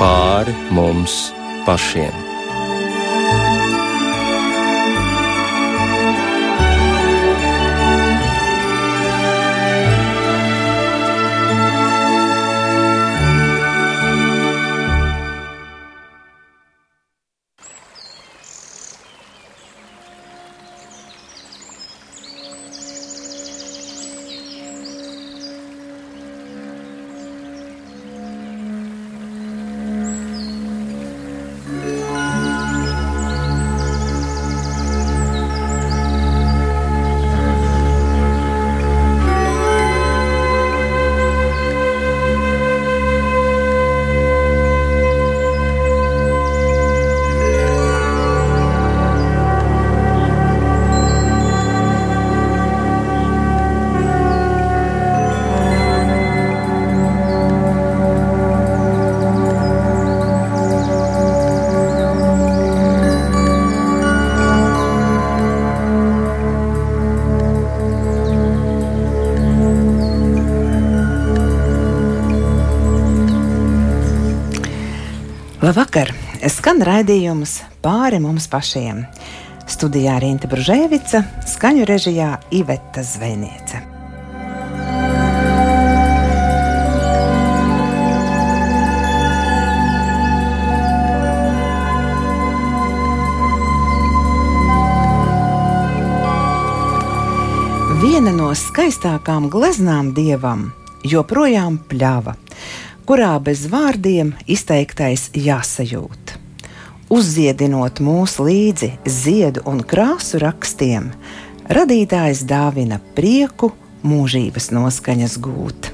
[0.00, 1.16] pāri mums
[1.66, 2.25] pašiem.
[76.76, 78.98] Skan raidījums pāri mums pašiem.
[79.64, 83.80] Studijā Rīta Brunēvica, skaņu režijā Iveta Zvejniece.
[98.04, 100.74] Viena no skaistākām gleznām dievam
[101.08, 102.36] joprojām pļāva
[103.06, 106.25] kurā bez vārdiem izteiktais jāsajūt.
[107.06, 111.12] Uzziedinot mūs līdzi ziedu un krāsu rakstiem,
[111.70, 113.70] radītājs dāvina prieku,
[114.02, 115.92] mūžības noskaņas gūt.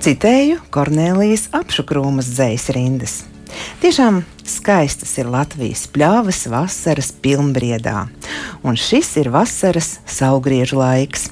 [0.00, 3.18] Citēju Kornelijas apšukrūmas dzējas rindas.
[3.84, 8.06] Tiešām skaistas ir Latvijas pļāvas vasaras pilnbriedā,
[8.64, 11.28] un šis ir vasaras saugriežu laiks,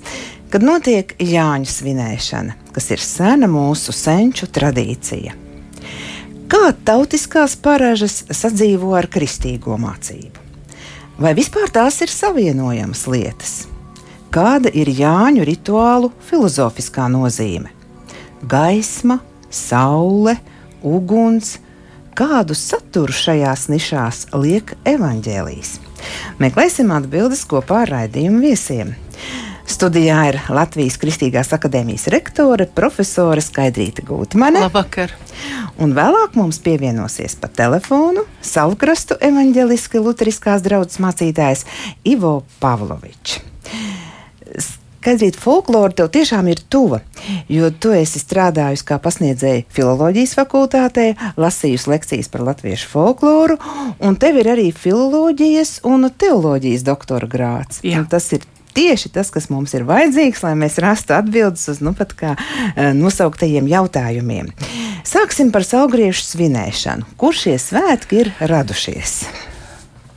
[0.52, 5.47] kad notiek Jāņu svinēšana, kas ir sena mūsu senču tradīcija.
[6.48, 10.40] Kā tautiskās paražas sadzīvo ar kristīgo mācību?
[11.20, 13.52] Vai vispār tās ir savienojamas lietas?
[14.32, 17.68] Kāda ir Jāņu rituālu filozofiskā nozīme?
[18.48, 19.18] Gaisma,
[19.52, 20.38] saule,
[20.80, 21.58] uguns,
[22.16, 25.74] kādu saturu šajās nišās liek evaņģēlijas?
[26.40, 28.96] Meklēsim atbildes kopā ar raidījumu viesiem.
[29.68, 34.62] Studijā ir Latvijas Kristīgās akadēmijas rektore, profesore Skaidrīta Gūtmane.
[34.64, 35.12] Labvakar!
[35.78, 41.66] Un vēlāk mums pievienosies pa telefonu Salkrastu evaņģeliski luteriskās draudzes mācītājs
[42.08, 43.42] Ivo Pavlovičs.
[44.58, 47.02] Skaidrīt, folklore tev tiešām ir tuva,
[47.52, 53.60] jo tu esi strādājusi kā pasniedzēja filozofijas fakultātē, lasījusi lekcijas par latviešu folkloru,
[54.00, 57.84] un tev ir arī filozofijas un teoloģijas doktora grāts.
[58.10, 62.36] Tas ir tieši tas, kas mums ir vajadzīgs, lai mēs rastu atbildes uz nu, kā,
[62.74, 64.52] e, nosauktajiem jautājumiem.
[65.08, 67.14] Sāksim par saugriežu svinēšanu.
[67.18, 69.22] Kur šie svētki ir radušies?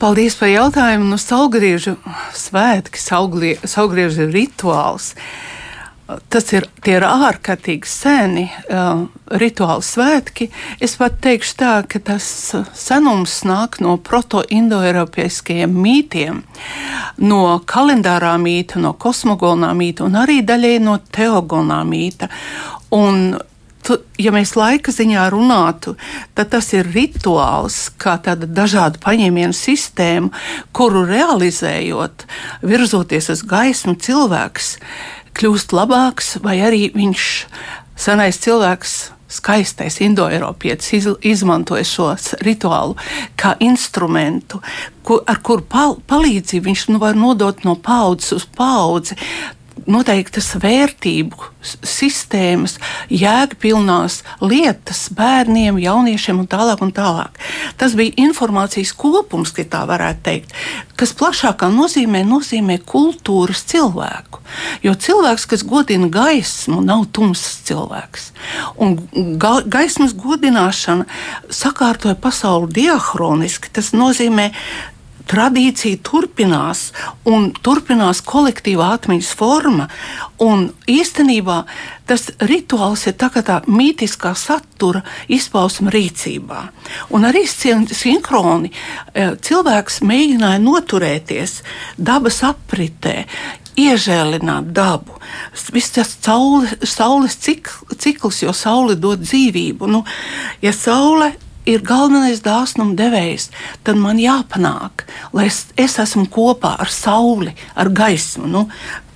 [0.02, 1.12] Paldies par jautājumu.
[1.14, 1.96] Nu, saugriežu
[2.38, 5.14] svētki, saugriežu rituāls.
[6.12, 9.04] Uh, tas ir, ir ārkārtīgi seni uh,
[9.42, 10.50] rituāli svētki.
[10.84, 12.26] Es pat teikšu tā, ka tas
[12.78, 16.42] senums nāk no proto-indoeiropeiskajiem mītiem,
[17.24, 22.32] no kalendārā mīta, no kosmogonā mīta un arī daļai no teogonā mīta.
[22.96, 23.40] Un
[23.82, 25.96] Tu, ja mēs laika ziņā runātu,
[26.38, 30.30] tad tas ir rituāls, kā tāda dažādu paņēmienu sistēma,
[30.76, 32.28] kuru realizējot,
[32.62, 34.76] virzoties uz gaismu, cilvēks
[35.38, 37.26] kļūst labāks, vai arī viņš,
[38.00, 39.00] senais cilvēks,
[39.32, 42.10] skaistais indoeiropietis, iz, izmantoja šo
[42.44, 42.98] rituālu
[43.40, 44.60] kā instrumentu,
[45.08, 49.16] kur, ar kuru pal palīdzību viņš nu, var nodot no paudzes uz paudzi
[49.90, 52.78] noteiktas vērtību sistēmas,
[53.14, 56.82] jēgpilnās lietas bērniem, jauniešiem un tālāk.
[56.82, 57.38] Un tālāk.
[57.78, 60.56] Tas bija informācijas kopums, ja tā varētu teikt,
[60.98, 64.42] kas plašākā nozīmē nozīmē kultūras cilvēku.
[64.84, 68.32] Jo cilvēks, kas godina gaismu, nav tumsas cilvēks.
[68.82, 68.98] Un
[69.40, 71.08] ga gaismas godināšana
[71.54, 73.72] sakārtoja pasauli diahroniski.
[73.74, 74.50] Tas nozīmē
[75.30, 76.92] tradīcija turpinās
[77.30, 79.88] un turpinās kolektīvā atmiņas forma.
[80.42, 81.62] Un īstenībā
[82.10, 86.64] tas rituāls ir tā kā tā mītiskā satura izpausme rīcībā.
[87.16, 91.62] Un arī sinhroni eh, cilvēks mēģināja noturēties
[91.98, 93.26] dabas apritē,
[93.80, 95.16] iežēlināt dabu.
[95.72, 99.88] Viss tas saule, saules cik, cikls, jo saule dod dzīvību.
[99.92, 100.04] Nu,
[100.64, 101.32] ja saule
[101.70, 103.50] ir galvenais dāsnuma devējs,
[103.86, 105.06] tad man jāpanāk,
[105.36, 108.50] lai es, es esmu kopā ar sauli, ar gaismu.
[108.50, 108.68] Nu,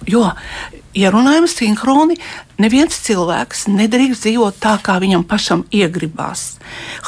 [0.10, 0.28] jo,
[0.96, 2.18] ja runājam sinhroni,
[2.62, 6.60] neviens cilvēks nedrīkst dzīvot tā, kā viņam pašam iegribās,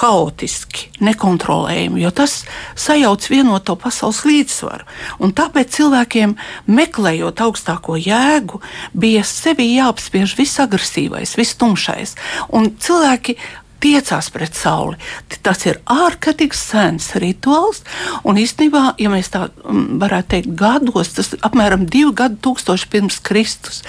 [0.01, 2.41] haotiski, nekontrolējami, jo tas
[2.79, 4.89] sajauc vienoto pasaules līdzsvaru.
[5.23, 6.35] Un tāpēc cilvēkiem,
[6.67, 8.61] meklējot augstāko jēgu,
[8.97, 12.17] bija sevi jāapspiež viss agresīvais, viss tumšais.
[12.57, 13.37] Un cilvēki
[13.83, 14.97] tiecās pret sauli.
[15.45, 17.83] Tas ir ārkārtīgi sens rituāls.
[18.27, 23.21] Un īstenībā, ja mēs tā mm, varētu teikt, gados, tas apmēram divi gadi tūkstoši pirms
[23.25, 23.83] Kristus,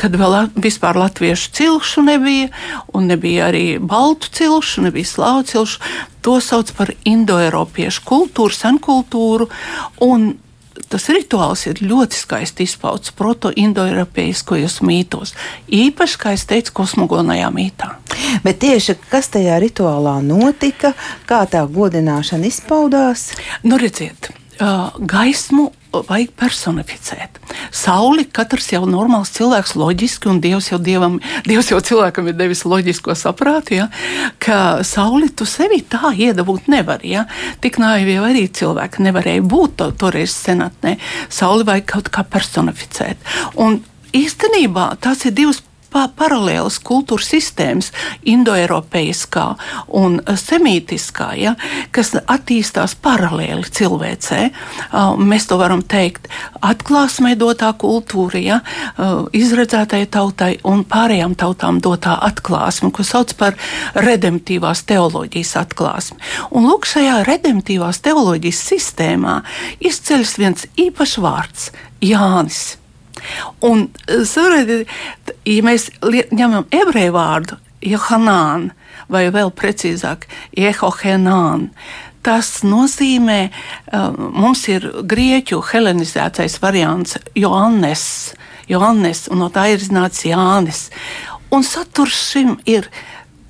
[0.00, 2.50] kad vēl vispār latviešu cilšu nebija,
[2.94, 5.94] un nebija arī baltu cilšu, nebija slāvu cilšu.
[6.26, 9.46] To sauc par indoeiropiešu kultūru, senkultūru.
[10.02, 10.32] Un
[10.92, 15.34] tas rituāls ir ļoti skaisti izpausts proto-indoeiropeiskajos mītos.
[15.72, 17.92] Īpaši, kā es teicu, kosmogonajā mītā.
[18.44, 20.94] Bet tieši kas tajā rituālā notika,
[21.28, 23.30] kā tā godināšana izpaudās?
[23.66, 25.70] Nu, redziet, gaismu
[26.08, 27.40] vajag personificēt.
[27.74, 32.64] Sauli katrs jau normāls cilvēks, loģiski, un Dievs jau, dievam, Dievs jau cilvēkam ir devis
[32.68, 33.88] loģisko saprātu, ja,
[34.42, 37.14] ka sauli tu sevi tā iedabūt nevari.
[37.16, 37.26] Ja.
[37.64, 40.96] Tik naivi jau arī cilvēki nevarēja būt to, toreiz senatnē.
[41.32, 43.20] Sauli vajag kaut kā personificēt.
[43.62, 43.80] Un
[44.16, 45.62] īstenībā tās ir divas
[45.96, 47.88] pa paralēlas kultūras sistēmas,
[48.28, 49.46] indoeiropeiskā
[49.96, 51.54] un semītiskā, ja,
[51.94, 54.40] kas attīstās paralēli cilvēcē.
[55.16, 56.28] Mēs to varam teikt
[56.60, 58.60] atklāsmē dotā kultūra, ja,
[59.36, 63.56] izredzētai tautai un pārējām tautām dotā atklāsme, ko sauc par
[63.96, 66.20] redemptīvās teoloģijas atklāsmi.
[66.52, 69.38] Un lūk, šajā redemptīvās teoloģijas sistēmā
[69.80, 71.70] izceļas viens īpašs vārds-
[72.12, 72.76] Jānis.
[73.66, 73.86] Un,
[74.28, 74.90] sapratiet,
[75.46, 78.70] ja mēs ņemam ebreju vārdu Johanan,
[79.12, 80.26] vai vēl precīzāk,
[80.56, 81.68] Jehohenan,
[82.26, 83.40] tas nozīmē,
[84.16, 88.06] mums ir grieķu helenizētais variants Joannes,
[88.66, 90.88] Joannes un no tā ir iznācis Jānis.
[91.54, 92.88] Un saturs šim ir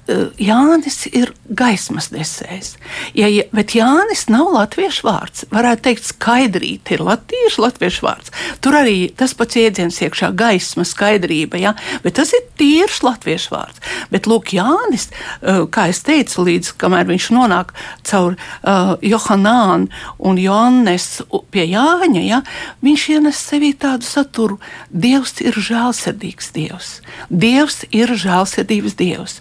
[0.07, 2.75] Eh, Jānis ir gaismas nesējs.
[3.17, 5.45] Ja, ja, bet Jānis nav latviešu vārds.
[5.53, 8.33] Varētu teikt, skaidrīt ir latviešu, latviešu vārds.
[8.65, 11.61] Tur arī tas pats jēdziens iekšā- gaisma, skaidrība.
[11.61, 11.75] Ja?
[12.03, 13.81] Bet tas ir tīrs latviešu vārds.
[14.11, 15.09] Bet lūk, Jānis,
[15.43, 17.71] eh, kā es teicu, līdz kamēr viņš nonāk
[18.03, 19.89] caur uh, Johannānu
[20.19, 22.43] un Joannes pie Jāņa, ja?
[22.83, 24.59] viņš ienes sevī tādu saturu.
[24.93, 27.01] Dievs ir žēlsirdīgs Dievs.
[27.31, 29.41] Dievs ir žēlsirdības Dievs.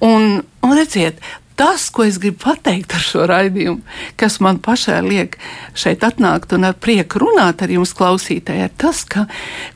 [0.00, 1.20] Un, un redziet,
[1.58, 3.82] tas, ko es gribu pateikt ar šo raidījumu,
[4.20, 5.34] kas man pašai liek
[5.78, 9.26] šeit atnākt un ar prieku runāt ar jums, klausītāji, ir tas, ka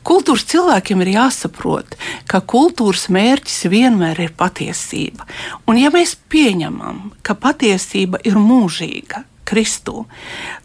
[0.07, 1.97] kultūras cilvēkiem ir jāsaprot,
[2.31, 5.27] ka kultūras mērķis vienmēr ir patiesība.
[5.67, 10.05] Un ja mēs pieņemam, ka patiesība ir mūžīga, Kristu,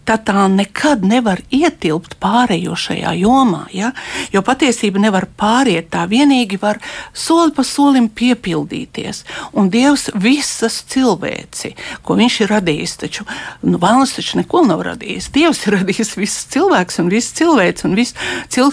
[0.08, 3.64] tad tā nekad nevar ietilpt pārējošajā jomā.
[3.75, 3.90] Ja?
[4.32, 6.80] Jo patiesība nevar pāriet, tā vienīgi var
[7.12, 9.25] soli pa solim piepildīties.
[9.58, 13.25] Un Dievs visas cilvēci, ko Viņš ir radījis, taču
[13.62, 15.30] nu, Vēlams taču neko nav radījis.
[15.34, 18.72] Dievs ir radījis visus cilvēkus un visu cilvēci, un, visu cil...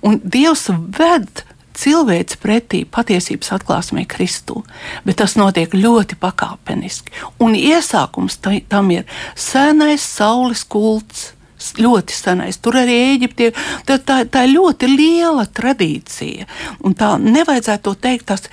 [0.00, 1.44] un Dievs ved
[1.78, 4.62] cilvēks pretī patiesības atklāsmē Kristū,
[5.06, 7.14] bet tas notiek ļoti pakāpeniski.
[7.44, 9.04] Un iesākums tam ir
[9.36, 11.32] senais saules kults.
[11.74, 12.54] Ļoti senais.
[12.62, 13.48] Tur arī Eģipte
[13.82, 16.46] tā, tā, tā ir ļoti liela tradīcija.
[16.86, 18.46] Un tā nevajadzētu to teikt, tas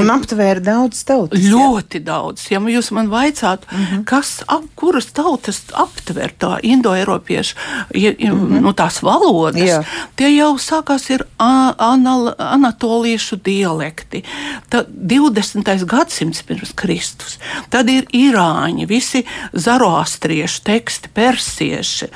[0.00, 1.40] Un aptvēra daudz tautas.
[1.40, 2.04] Ļoti jā.
[2.08, 2.46] daudz.
[2.50, 3.84] Ja jūs man vaicātu, mhm.
[3.84, 4.04] -huh.
[4.04, 7.56] kas, ap, kuras tautas aptver tā indoeiropiešu,
[7.94, 8.60] ja, uh -huh.
[8.60, 9.84] nu, tās valodas, jā.
[10.16, 14.22] tie jau sākās ir anal, anatoliešu dialekti.
[14.68, 15.84] Tad 20.
[15.84, 17.38] gadsimts pirms Kristus.
[17.70, 22.06] Tad ir irāņi, visi zaroastriešu teksti, persieši.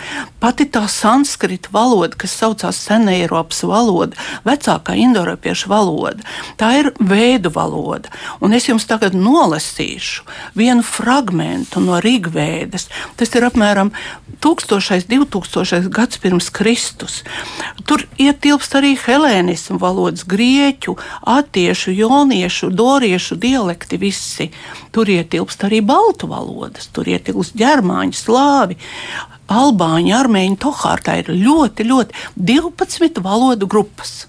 [0.40, 6.23] Pati tā sanskrita valoda, kas saucās Seneiropas valoda, vecākā indoeiropiešu valoda,
[6.56, 7.67] tā ir veidu valoda.
[8.40, 10.26] Un es jums tagad nolasīšu
[10.58, 12.88] vienu fragment no Rīgvēdas.
[13.18, 13.92] Tas ir apmēram
[14.44, 17.22] 1000, 2000 gads pirms Kristus.
[17.88, 20.96] Tur ietilpst arī helēnismu valodas, grieķu,
[21.26, 24.50] attiešu, joniešu, doriešu dialekti visi.
[24.92, 28.78] Tur ietilpst arī baltu valodas, tur ietilpst ģermāņu, slāvi.
[29.48, 34.26] Albāņu, armēņu, tohārtā ir ļoti, ļoti 12 valodu grupas.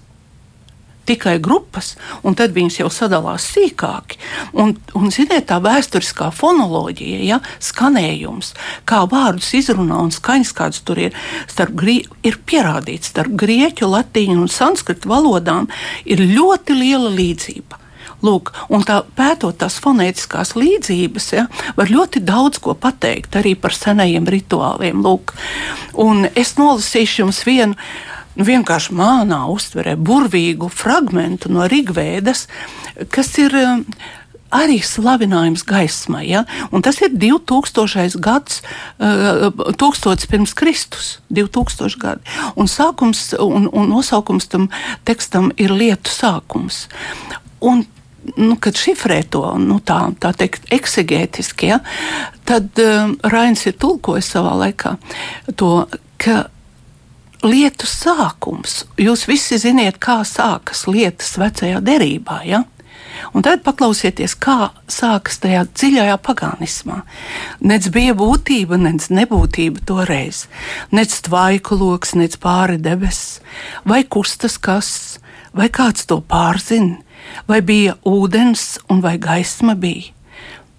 [1.08, 1.94] Tikai grupas,
[2.26, 4.16] un tad viņas jau sadalās sīkāk.
[4.52, 8.54] Un, un ziniet, tā vēsturiskā fonoloģija, ja, skanējums,
[8.88, 11.18] kā vārdus izrunā un skaņas, kādas tur ir,
[11.50, 11.84] starp,
[12.26, 15.70] ir pierādīts starp grieķu, latīņu un sanskritu valodām,
[16.04, 17.80] ir ļoti liela līdzība.
[18.20, 21.46] Lūk, un tā, pētot tās fonētiskās līdzības, ja,
[21.78, 25.00] var ļoti daudz ko pateikt arī par senajiem rituāliem.
[25.00, 25.32] Lūk.
[25.96, 27.78] Un es nolasīšu jums vienu
[28.36, 32.46] nu, vienkārši mānā uztverē burvīgu fragment no Rigvēdas,
[33.12, 33.84] kas ir um,
[34.54, 36.24] arī slavinājums gaismai.
[36.28, 36.44] Ja?
[36.74, 38.18] Un tas ir 2000.
[38.22, 38.62] gads,
[38.98, 42.36] uh, 1000 pirms Kristus, 2000 gadi.
[42.56, 44.68] Un, sākums, un, un nosaukums tam
[45.08, 46.86] tekstam ir lietu sākums.
[47.60, 47.86] Un
[48.36, 51.80] nu, kad šifrē to nu, tā, tā teikt, eksegētiski, ja,
[52.48, 54.96] tad um, Rains ir tulkojis savā laikā
[55.56, 55.86] to,
[56.20, 56.44] ka
[57.46, 58.84] lietu sākums.
[59.00, 62.42] Jūs visi zināt, kā sākas lietas vecajā derībā.
[62.48, 62.64] Ja?
[63.34, 67.00] Un tad paklausieties, kā sākas tajā dziļajā pagānismā.
[67.66, 70.46] Nec bija būtība, nec nebūtība toreiz,
[70.94, 73.40] nec tvaiku lokus, nec pāri debesis,
[73.84, 75.18] vai kustas kas,
[75.56, 77.00] vai kāds to pārzina,
[77.50, 80.14] vai bija ūdens un vai gaisma bija.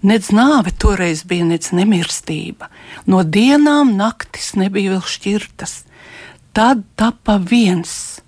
[0.02, 2.66] Nec nāve toreiz bija, nec nemirstība.
[3.06, 5.76] No dienām naktis nebija vēl šķirtas
[6.52, 8.20] tad tapa viens.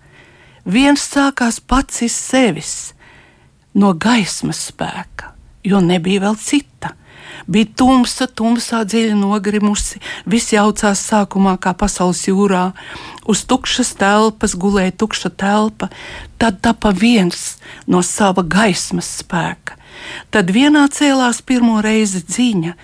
[0.64, 2.74] Viens sākās pats iz sevis,
[3.76, 6.94] no gaismas spēka, jo nebija vēl cita.
[7.50, 12.70] Bija tumsa, tumsā dziļi nogrimusi, viss jaucās sākumā kā pasaules jūrā.
[13.28, 15.90] Uz tukšas telpas gulēja tukša telpa,
[16.40, 17.58] tad tapa viens
[17.90, 19.76] no sava gaismas spēka.
[20.32, 22.74] Tad vienā cēlās pirmo reizi dziņa,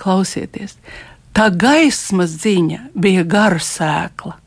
[0.00, 0.78] klausieties,
[1.36, 4.38] tā gaismas dziņa bija gara sēkla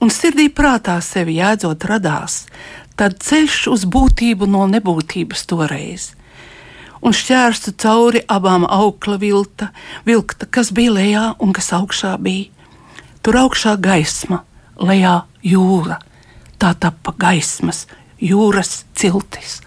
[0.00, 2.44] un sirdī prātā sevi jēdzot radās,
[2.96, 6.10] tad ceļš uz būtību no nebūtības toreiz.
[7.00, 9.70] Un šķērstu cauri abām augla vilta,
[10.04, 12.50] vilkta, kas bija lejā un kas augšā bija.
[13.24, 14.42] Tur augšā gaisma,
[14.76, 15.96] lejā jūra.
[16.60, 17.86] Tā tapa gaismas,
[18.20, 19.60] jūras ciltis.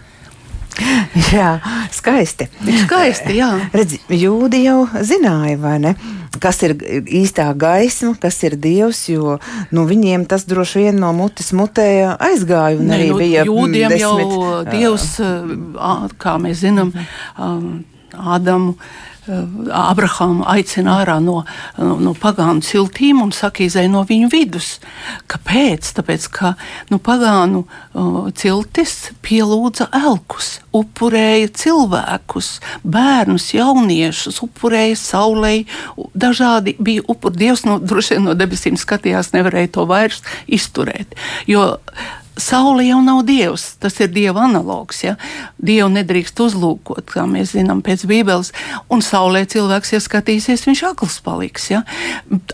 [1.34, 1.58] Jā,
[1.94, 2.48] skaisti.
[2.84, 3.50] skaisti jā.
[3.74, 5.94] Redzi, jūdi jau zināja, vai ne?
[6.42, 9.38] Kas ir īstā gaisma, kas ir dievs, jo
[9.74, 11.86] nu, viņiem tas droši vien no mutes mutē
[12.18, 12.82] aizgāja.
[12.82, 15.08] Ne, arī nu, bija jūdiem desmit, jau dievs,
[16.18, 16.94] kā mēs zinām,
[18.14, 18.74] Ādamu.
[18.74, 21.38] Um, Abrahāmu aicina ārā no,
[21.78, 24.78] no pagānu ciltīm un saka, izai no viņu vidus.
[25.30, 25.92] Kāpēc?
[25.96, 26.54] Tāpēc, ka
[26.92, 32.50] nu, pagānu uh, ciltis pielūdza elkus, upurēja cilvēkus,
[32.84, 35.54] bērnus, jauniešus, upurēja saulē.
[36.12, 37.40] Dažādi bija upuri.
[37.44, 41.16] Dievs no, droši vien no debesīm skatījās, nevarēja to vairs izturēt.
[41.48, 41.72] Jo
[42.34, 45.04] Saule jau nav dievs, tas ir dieva analogs.
[45.04, 45.14] Ja?
[45.62, 48.50] Dievu nedrīkst uzlūkot, kā mēs zinām pēc Bībeles,
[48.90, 51.68] un saulē cilvēks ieskatīsies, viņš akls paliks.
[51.70, 51.84] Ja?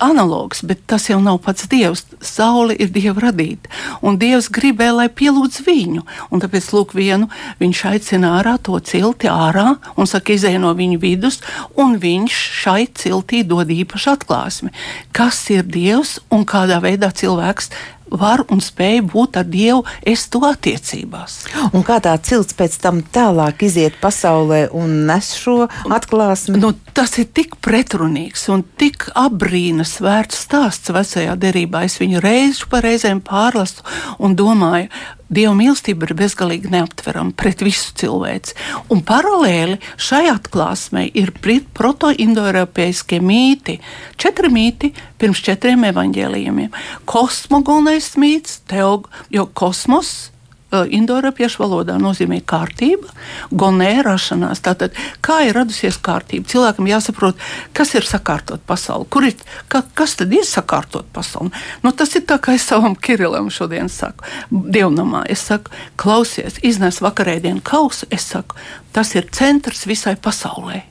[0.05, 2.05] Analogs, bet tas jau nav pats dievs.
[2.21, 3.71] Saule ir dieva radīta,
[4.05, 6.05] un dievs gribēja, lai pielūdz viņu.
[6.29, 7.31] Un tāpēc, lūk, vienu
[7.63, 11.41] viņš aicina ārā to cilti ārā un saka, izēj no viņa vidus,
[11.81, 14.75] un viņš šai ciltī dod īpašu atklāsmi,
[15.17, 17.73] kas ir dievs un kādā veidā cilvēks
[18.11, 21.39] var un spēj būt ar Dievu estu attiecībās.
[21.73, 26.61] Un kā tā cilts pēc tam tālāk iziet pasaulē un nes šo atklāsmi?
[26.61, 31.85] Nu, tas ir tik pretrunīgs un tik apbrīnas vērts stāsts vecajā derībā.
[31.87, 33.87] Es viņu reizi pa reizēm pārlasu
[34.19, 34.91] un domāju,
[35.31, 38.57] Dieva mīlestība ir bezgalīgi neaptverama pret visu cilvēci.
[38.91, 41.31] Un paralēli šai atklāsmei ir
[41.79, 43.77] proto-indoeiropeiskie mīti.
[44.19, 44.91] Četri mīti
[45.23, 46.75] pirms četriem evaņģēlījumiem.
[47.07, 50.33] Kosmogonais mīts, teog, jo kosmos
[50.71, 53.11] indoeiropiešu valodā nozīmē kārtība,
[53.51, 54.63] gonē rašanās.
[54.65, 56.49] Tātad, kā ir radusies kārtība?
[56.51, 57.41] Cilvēkam jāsaprot,
[57.77, 59.37] kas ir sakārtot pasauli, kur ir,
[59.73, 61.51] ka, kas tad ir sakārtot pasauli.
[61.83, 65.25] Nu, tas ir tā, kā es savam Kirilam šodien saku, dievnamā.
[65.31, 68.59] Es saku, klausies, iznes vakarēdienu kausu, es saku,
[68.95, 70.85] tas ir centrs visai pasaulē.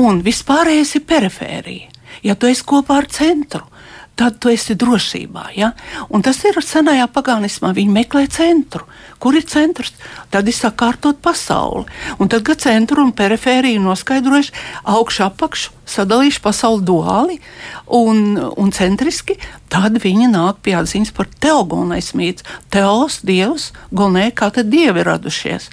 [0.00, 1.88] Un vispārējais ir perifērija.
[2.22, 3.66] Ja tu esi kopā ar centru,
[4.16, 5.46] tad tu esi drošībā.
[5.56, 5.72] Ja?
[6.12, 7.72] Un tas ir senajā pagānismā.
[7.76, 8.84] Viņi meklē centru.
[9.22, 9.94] Kur ir centrs?
[10.32, 11.86] Tad ir sakārtot pasauli.
[12.20, 14.54] Un tad, kad centru un perifēriju noskaidrojuši
[14.92, 17.38] augšu apakšu, sadalījuši pasauli duāli
[17.86, 19.38] un, un centriski,
[19.72, 22.46] tad viņi nāk pie atziņas par teogonais mīts.
[22.72, 25.70] Teos, dievs, gonē, kā tad dievi radušies.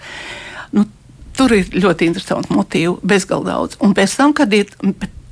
[0.76, 0.88] Nu,
[1.36, 3.80] tur ir ļoti interesanti motīvi, bezgalīgi daudz.
[3.84, 4.72] Un pēc tam, kad ir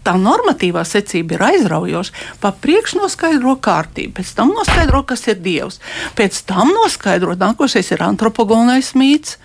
[0.07, 2.25] tā normatīvā secība ir aizraujoša.
[2.41, 5.81] Pa priekšu noskaidro kārtību, pēc tam noskaidro, kas ir dievs.
[6.17, 9.37] Pēc tam noskaidro, nākošais ir antropogonais mīts,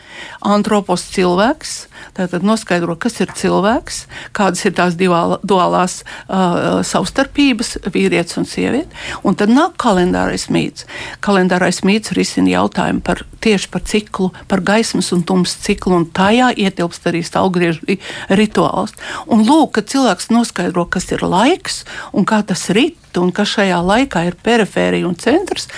[0.46, 1.74] antropos cilvēks
[2.16, 4.02] Tātad noskaidro, kas ir cilvēks,
[4.36, 8.90] kādas ir tās divā, duālās uh, savstarpības, vīrietis un sieviete.
[9.26, 10.86] Un tad nāk kalendārais mīts.
[11.24, 16.52] Kalendārais mīts risina jautājumu par tieši par ciklu, par gaismas un tumsas ciklu, un tajā
[16.66, 17.98] ietilpst arī stāvgriežu
[18.30, 18.94] rituāls.
[19.26, 21.82] Un lūk, kad cilvēks noskaidro, kas ir laiks
[22.12, 25.68] un kā tas rit, un kas šajā laikā ir perifērija un centrs,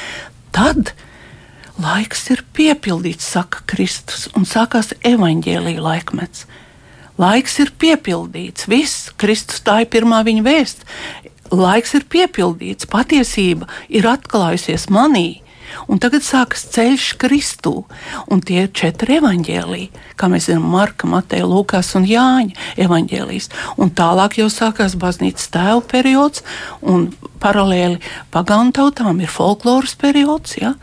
[0.54, 0.94] tad
[1.74, 6.44] Laiks ir piepildīts, saka Kristus, un sākās evaņģēlīja laikmets.
[7.18, 10.86] Laiks ir piepildīts, viss, Kristus tā ir pirmā viņa vēsts.
[11.54, 15.40] Laiks ir piepildīts, patiesība ir atklājusies manī.
[15.90, 17.72] Un tagad sākas ceļš Kristū,
[18.30, 22.54] un tie ir četri evaņģēlīji, kā mēs zinām, Marka, Mateja, Lūkas un Jāņa
[22.86, 23.50] evaņģēlijas.
[23.82, 26.46] Un tālāk jau sākās baznīcas tēva periods,
[26.86, 27.08] un
[27.42, 27.98] paralēli
[28.30, 30.76] pagānu tautām ir folkloras periods, ja?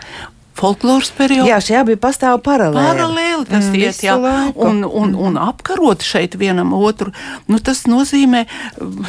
[0.62, 1.50] Folkloras periodā.
[1.50, 2.86] Jā, šie abi pastāv paralēli.
[2.92, 4.16] Paralēli tas mm, iet, jā,
[4.56, 7.14] un, un, un apkarot šeit vienam otru.
[7.52, 8.46] Nu, tas nozīmē,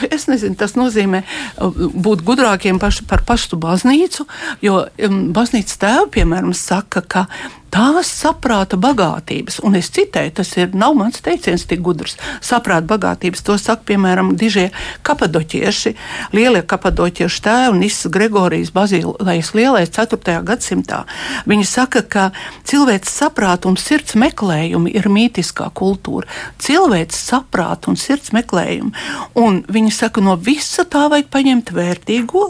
[0.09, 4.28] es nezinu, tas nozīmē uh, būt gudrākiem paši, par pašu baznīcu,
[4.64, 7.26] jo um, baznīcas tēvi, piemēram, saka, ka
[7.73, 13.43] tās saprāta bagātības, un es citēju, tas ir, nav mans teiciens tik gudrs, saprāta bagātības,
[13.47, 14.69] to saka, piemēram, dižie
[15.07, 15.95] kapadoķieši,
[16.37, 20.37] lielie kapadoķieši tēvi, Nisas Gregorijas Bazilējas lielais 4.
[20.47, 21.02] gadsimtā.
[21.49, 22.26] Viņi saka, ka
[22.69, 26.29] cilvēks saprāta un sirds meklējumi ir mītiskā kultūra.
[26.62, 28.93] Cilvēks saprāta un sirds meklējumi,
[29.41, 32.45] un viņi saka, no visa tā vajag paņemt vērtīgo,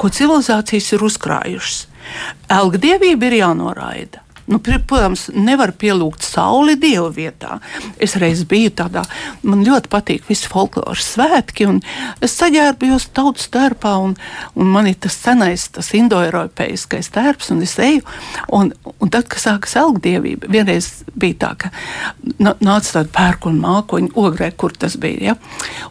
[0.00, 1.84] ko civilizācijas ir uzkrājušas.
[2.50, 4.24] Elgdievība ir jānoraida.
[4.50, 7.60] Nu, protams, nevar pielūgt sauli dievu vietā.
[8.02, 9.04] Es reiz biju tādā,
[9.46, 11.78] man ļoti patīk visi folkloras svētki, un
[12.24, 14.16] es saģērbjos tautas tērpā, un,
[14.58, 18.02] un man ir tas senais, tas indoeiropeiskais tērps, un es eju,
[18.56, 21.70] un, un tad, kad sākas elgdievība, vienreiz bija tā, ka
[22.40, 25.38] nāca tāda pērkona mākoņa ogrē, kur tas bija, ja?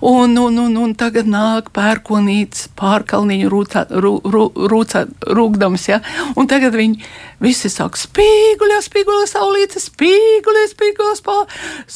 [0.04, 6.04] un, un, un, un tagad nāk pērkonīts pārkalniņu rūcā, rū, rū, rūcā, rūgdams, ja?
[6.36, 7.08] un tagad viņi
[7.44, 11.38] visi sāk spīguļā, spīguļā, saulīte, spīguļā, spīguļā, spā.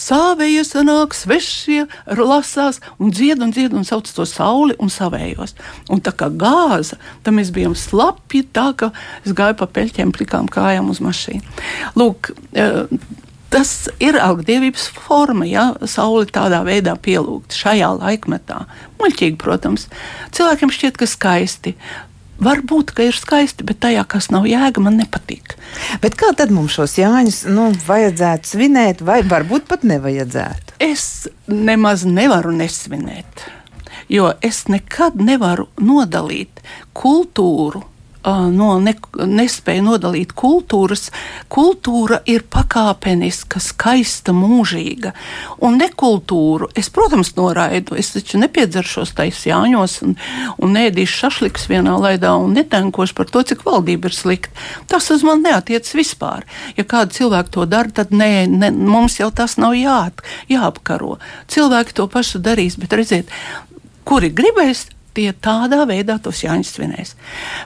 [0.03, 1.85] Sāvēja sanāk, svešie
[2.19, 5.55] lasās un dzied un dzied un sauc to sauli un savējos.
[5.93, 10.49] Un tā kā gāza, tad mēs bijām slapji tā, ka es gāju pa peļķiem plikām
[10.51, 11.59] kājām uz mašīnu.
[11.99, 12.87] Lūk, eh,
[13.53, 18.63] Tas ir augstdievības forma, ja saule tādā veidā pielūgta šajā laikmetā.
[18.97, 19.85] Muļķīgi, protams,
[20.33, 21.75] cilvēkiem šķiet, ka skaisti.
[22.41, 25.53] Varbūt, ka ir skaisti, bet tajā, kas nav jēga, man nepatīk.
[26.01, 30.77] Bet kā tad mums šos Jāņus nu, vajadzētu svinēt, vai varbūt pat nevajadzētu?
[30.83, 33.45] Es nemaz nevaru nesvinēt,
[34.11, 36.63] jo es nekad nevaru nodalīt
[36.97, 37.85] kultūru
[38.23, 38.93] no ne,
[39.27, 41.09] nespēja nodalīt kultūras.
[41.51, 45.13] Kultūra ir pakāpeniska, skaista, mūžīga.
[45.63, 47.97] Un nekultūru es, protams, noraidu.
[47.99, 50.15] Es taču nepiedzeršos taisa jāņos un,
[50.57, 54.55] un nēdīšu šašliks vienā laidā un netenkošu par to, cik valdība ir slikta.
[54.87, 56.47] Tas uz mani neatiec vispār.
[56.77, 59.99] Ja kādi cilvēki to dara, tad nē, ne, mums jau tas nav jā,
[60.51, 61.17] jāapkaro.
[61.51, 63.31] Cilvēki to pašu darīs, bet redziet,
[64.07, 67.13] kuri gribēs, tie tādā veidā tos Jāņus svinēs.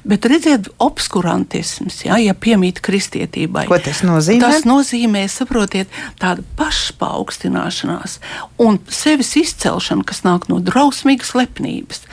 [0.07, 3.65] Bet redziet, obskurantisms, ja, ja piemīt kristietībai.
[3.69, 4.41] Ko tas nozīmē?
[4.43, 8.17] Tas nozīmē, saprotiet, tāda pašpaukstināšanās
[8.63, 12.03] un sevis izcelšana, kas nāk no drausmīgas lepnības,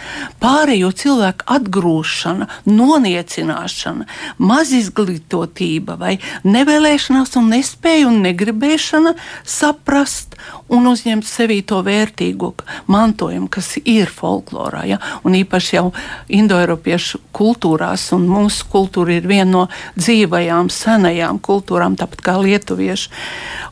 [0.43, 6.17] pārējo cilvēku atgrūšana, noniecināšana, mazizglītotība vai
[6.47, 10.39] nevēlēšanās un nespēja un negribēšana saprast
[10.73, 12.53] un uzņemt sevī to vērtīgo
[12.91, 14.85] mantojumu, kas ir folklorā.
[14.89, 14.99] Ja?
[15.25, 15.87] Un īpaši jau
[16.29, 19.63] indoeiropiešu kultūrās, un mūsu kultūra ir viena no
[19.97, 23.11] dzīvajām, senajām kultūrām, tāpat kā lietuviešu.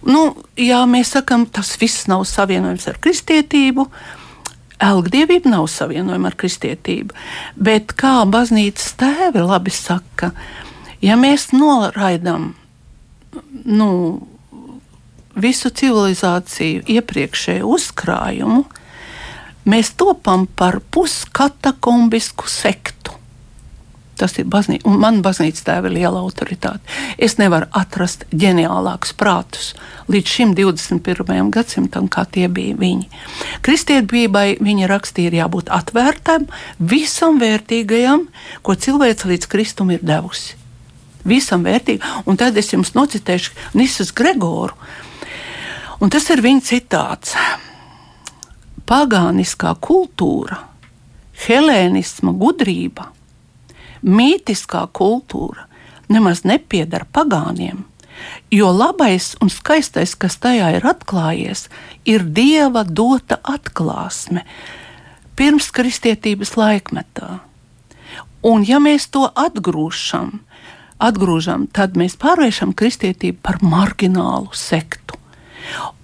[0.08, 0.24] Nu,
[0.56, 3.86] jā, mēs sakam, tas viss nav savienojams ar kristietību.
[4.82, 7.14] Elgdievība nav savienojama ar kristietību,
[7.54, 10.32] bet kā baznīcas tēvi labi saka,
[11.04, 12.50] ja mēs noraidām
[13.62, 13.88] nu,
[15.38, 18.64] visu civilizāciju iepriekšēju uzkrājumu,
[19.68, 23.18] mēs topam par puskatakombisku sektu.
[24.18, 26.84] Tas ir baznīca, un man baznīca tēva ir liela autoritāte.
[27.18, 29.72] Es nevaru atrast ģeniālākus prātus
[30.12, 31.50] līdz šim 21.
[31.50, 33.08] gadsimtam, kā tie bija viņi.
[33.66, 36.46] Kristietībā viņa rakstīja, ir jābūt atvērtam
[36.78, 38.28] visam vērtīgajam,
[38.62, 40.58] ko cilvēks līdz Kristum ir devusi.
[41.26, 44.76] Visam vērtīgam, un tad es jums nocitēšu Nisas Gregoru,
[46.02, 47.36] Un tas ir viņa citāts.
[48.92, 50.58] Pagāniskā kultūra,
[51.46, 53.06] helēnisma gudrība,
[54.04, 55.64] mītiskā kultūra
[56.12, 57.86] nemaz nepiedara pagāniem.
[58.52, 61.70] Jo labais un skaistais, kas tajā ir atklājies,
[62.04, 64.44] ir dieva dota atklāsme
[65.40, 67.40] pirms kristietības laikmetā.
[68.44, 70.42] Un, ja mēs to atgrūžam,
[71.00, 75.21] atgrūžam tad mēs pārvēršam kristietību par marginālu sektu.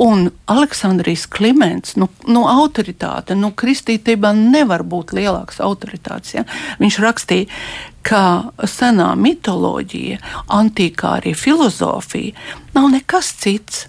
[0.02, 6.34] Un Aleksandrijs Klimants, nu, nu autoritāte, nu, kristītībā nevar būt lielāks autoritāts.
[6.36, 6.46] Ja?
[6.80, 7.50] Viņš rakstīja,
[8.06, 8.22] ka
[8.64, 10.22] senā mitoloģija,
[10.54, 12.34] antīkā arī filozofija
[12.76, 13.86] nav nekas cits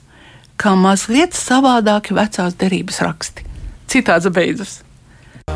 [0.59, 3.47] kā mazliet savādāki vecās derības raksti.
[3.89, 4.79] Citāds beidzas.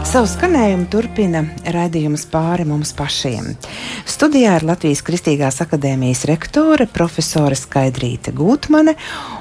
[0.02, 1.40] Savu skanējumu turpina
[1.74, 3.54] raidījums pāri mums pašiem.
[4.10, 8.94] Studijā ir Latvijas Kristīgās akadēmijas rektore profesore Skaidrīte Gūtmane,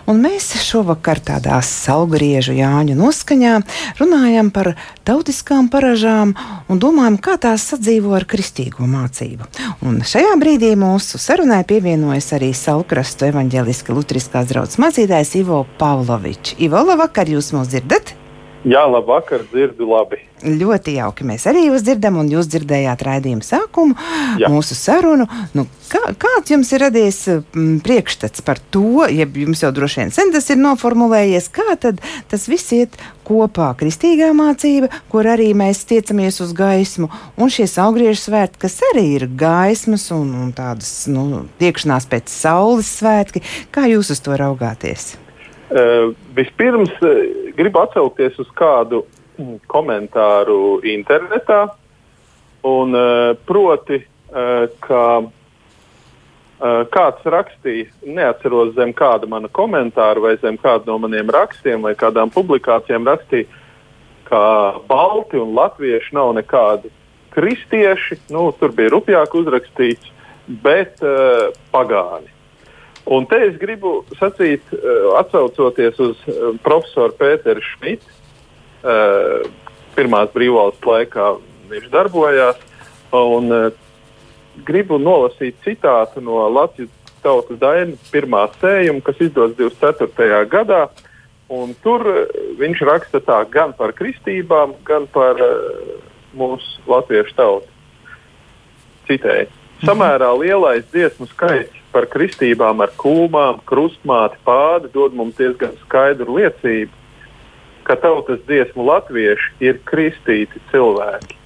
[0.09, 3.57] un mēs šovakar tādā saulgriežu Jāņu noskaņā
[4.01, 4.73] runājam par
[5.09, 6.33] tautiskām paražām
[6.69, 9.51] un domājam, kā tās sadzīvo ar kristīgo mācību.
[9.85, 16.57] Un šajā brīdī mūsu sarunai pievienojas arī Saulkrastu evaņģeliski Lutriskās draudzes mācītājs Ivo Pavlovičs.
[16.65, 18.17] Ivo, labvakar, jūs mūs dzirdat?
[18.63, 20.21] Jā, labvakar, dzirdu labi.
[20.43, 21.25] Ļoti jauki.
[21.27, 23.95] Mēs arī jūs dzirdam, un jūs dzirdējāt raidījuma sākumu,
[24.39, 24.51] Jā.
[24.51, 25.27] mūsu sarunu.
[25.55, 30.03] Nu, kā, kāds jums ir radies m, mm, priekšstats par to, ja jums jau droši
[30.03, 31.99] vien sen tas ir noformulējies, kā tad
[32.31, 32.95] tas viss iet
[33.27, 33.73] kopā?
[33.79, 39.27] Kristīgā mācība, kur arī mēs tiecamies uz gaismu, un šie augriežu svētki, kas arī ir
[39.27, 43.43] gaismas un, un tādas nu, tiekšanās pēc saules svētki.
[43.75, 45.13] Kā jūs uz to raugāties?
[45.73, 47.21] Uh, vispirms uh,
[47.57, 49.07] gribu atsaukties uz kādu
[49.39, 51.65] mm, komentāru internetā.
[52.63, 54.05] Un, uh, proti,
[54.81, 55.05] ka
[56.95, 62.33] kāds rakstīja, neatceros zem kāda mana komentāra, vai zem kāda no maniem rakstiem, vai kādām
[62.33, 63.45] publikācijām rakstīja,
[64.31, 64.43] ka
[64.89, 66.89] balti un latvieši nav nekādi
[67.35, 68.23] kristieši.
[68.33, 70.09] Nu, tur bija rupjāk uzrakstīts,
[70.65, 72.32] bet uh, pagāni.
[73.05, 78.07] Un te es gribu sacīt, eh, atcaucoties uz eh, profesoru Pēteru Šmitu,
[78.87, 79.49] eh,
[79.97, 81.33] pirmās brīvvalsts laikā
[81.73, 82.61] viņš darbojās,
[83.13, 83.51] un
[84.65, 90.47] gribu nolasīt citātu no Latvijas tautas daina pirmā sējuma, kas izdodas 24.
[90.49, 90.87] gadā.
[91.53, 92.07] Un tur
[92.57, 96.01] viņš raksta tā gan par kristībām, gan par uh,
[96.33, 97.69] mūsu latviešu tautu.
[99.11, 99.51] Citēji.
[99.85, 106.93] Samērā lielais dziesmu skaits par kristībām ar kūmām, krustmāti, pādi dod mums diezgan skaidru liecību,
[107.87, 111.39] ka tautas dziesmu latvieši ir kristīti cilvēki.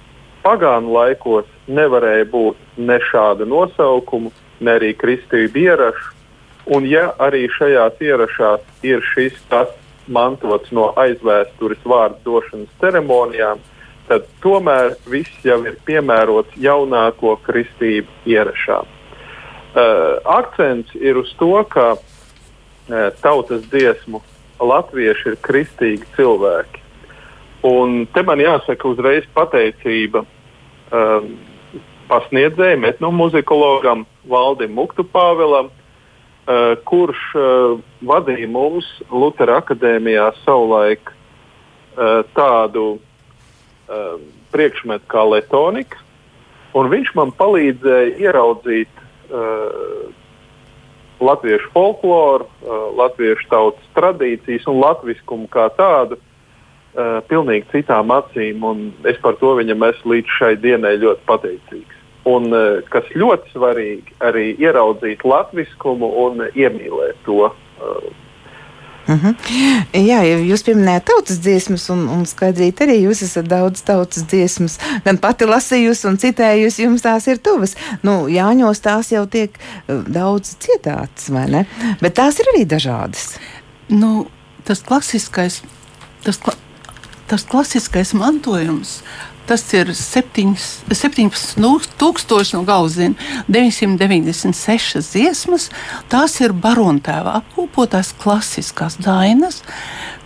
[0.45, 4.31] Pagānu laikos nevarēja būt ne šāda nosaukuma,
[4.63, 6.13] ne arī kristību ierašu,
[6.77, 9.73] un ja arī šajās ierašās ir šis tas
[10.07, 13.59] mantots no aizvēstures vārdu došanas ceremonijām,
[14.07, 18.96] tad tomēr viss jau ir piemērots jaunāko kristību ierašām.
[19.77, 22.01] Uh, akcents ir uz to, ka uh,
[23.21, 24.23] tautas dziesmu
[24.57, 26.81] latvieši ir kristīgi cilvēki.
[27.67, 31.29] Un te man jāsaka uzreiz pateicība um,
[32.09, 42.95] pasniedzējiem, etnomuzikologam Valdim Muktu Pāvelam, uh, kurš uh, vadīja mums Lutera akadēmijā savulaik uh, tādu
[42.97, 44.17] uh,
[44.57, 46.01] priekšmetu kā letonika,
[46.73, 48.96] un viņš man palīdzēja ieraudzīt
[51.19, 58.63] latviešu folkloru, uh, latviešu tautas tradīcijas un latviskumu kā tādu uh, pilnīgi citām acīm.
[59.07, 61.97] Es par to viņam esmu līdz šai dienai ļoti pateicīgs.
[62.27, 67.49] Un, uh, kas ļoti svarīgi, arī ieraudzīt latviskumu un iemīlēt to.
[69.07, 69.27] Uh, mhm.
[69.27, 70.05] -huh.
[70.07, 74.77] Jā, jūs pieminējāt tautas dziesmas, un, un skaidrīt arī jūs esat daudz tautas dziesmas.
[75.05, 77.75] Gan pati lasījusi un citējusi, jums tās ir tuvas.
[78.03, 81.65] Nu, Jāņos tās jau tiek uh, daudz cietātas, vai ne?
[82.01, 83.37] Bet tās ir arī dažādas.
[83.89, 84.27] Nu,
[84.63, 85.61] tas klasiskais,
[86.23, 86.53] tas, kla,
[87.27, 89.01] tas klasiskais mantojums
[89.47, 92.97] Tas ir 17,000 no galvas,
[93.47, 95.69] 996 dziesmas.
[96.11, 99.63] Tās ir barontēva apkopotās klasiskās dainas,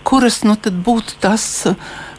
[0.02, 1.70] kuras nu, būtu tas.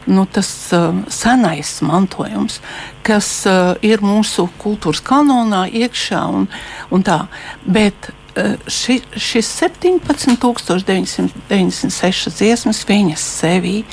[0.04, 2.60] Nu, tas uh, senais mantojums,
[3.00, 6.44] kas uh, ir mūsu kultūras kanonā iekšā un,
[6.92, 7.24] un tā.
[7.64, 13.88] Bet uh, ši, šis 17,996 dziesmas, viņas sevī,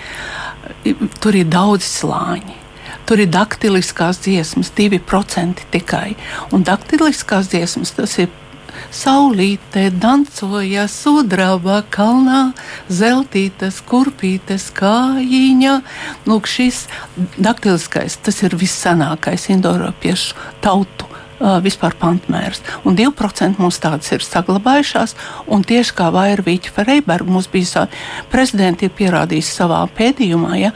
[1.23, 2.60] tur ir daudz slāņi.
[3.09, 6.15] Tur ir daktiliskās dziesmas, 2% tikai.
[6.51, 8.31] Un daktiliskās dziesmas tas ir
[8.91, 12.53] Saulīte dancoja sudraba kalnā,
[12.91, 15.77] zeltītas kurpītes kājiņa.
[16.27, 16.85] Lūk, šis
[17.39, 21.07] daktiliskais, tas ir vissenākais indoeiropiešu tautu
[21.63, 22.61] vispār pantmērs.
[22.85, 25.15] Un 2% mums tādas ir saglabājušās.
[25.51, 27.87] Un tieši kā Vairvīķa Freiberga mums bija
[28.31, 30.71] prezidenti pierādījis savā pētījumā, ja,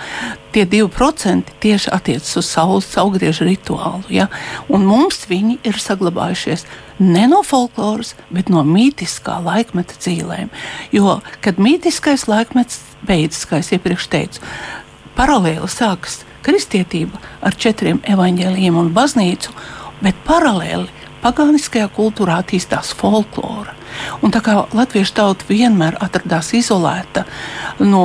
[0.56, 4.06] tie 2% tieši attiecas uz saules augriežu rituālu.
[4.10, 4.30] Ja,
[4.72, 6.66] un mums viņi ir saglabājušies
[7.00, 10.52] ne no folkloras, bet no mītiskā laikmeta dzīvēm.
[10.96, 14.46] Jo, kad mītiskais laikmets beidzas, kā jau iepriekš teicu,
[15.18, 19.52] paralēli sākas kristietība ar četriem evaņģēliem un baznīcu
[20.06, 23.74] bet paralēli pagāniskajā kultūrā attīstās folklora.
[24.22, 27.24] Un tā kā latviešu tauta vienmēr atradās izolēta
[27.80, 28.04] no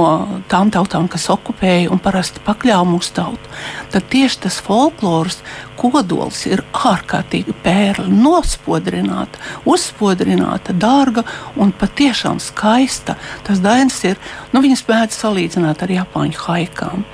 [0.51, 3.51] tām tautām, kas okupēja un parasti pakļāva mūsu tautu,
[3.93, 5.41] tad tieši tas folkloras
[5.81, 11.27] kodols ir ārkārtīgi pērli, nospodrināta, uzspodrināta, dārga
[11.61, 13.19] un patiešām skaista.
[13.47, 14.21] Tas dainas ir,
[14.55, 17.05] nu, viņas mēdz salīdzināt ar Japāņu haikām.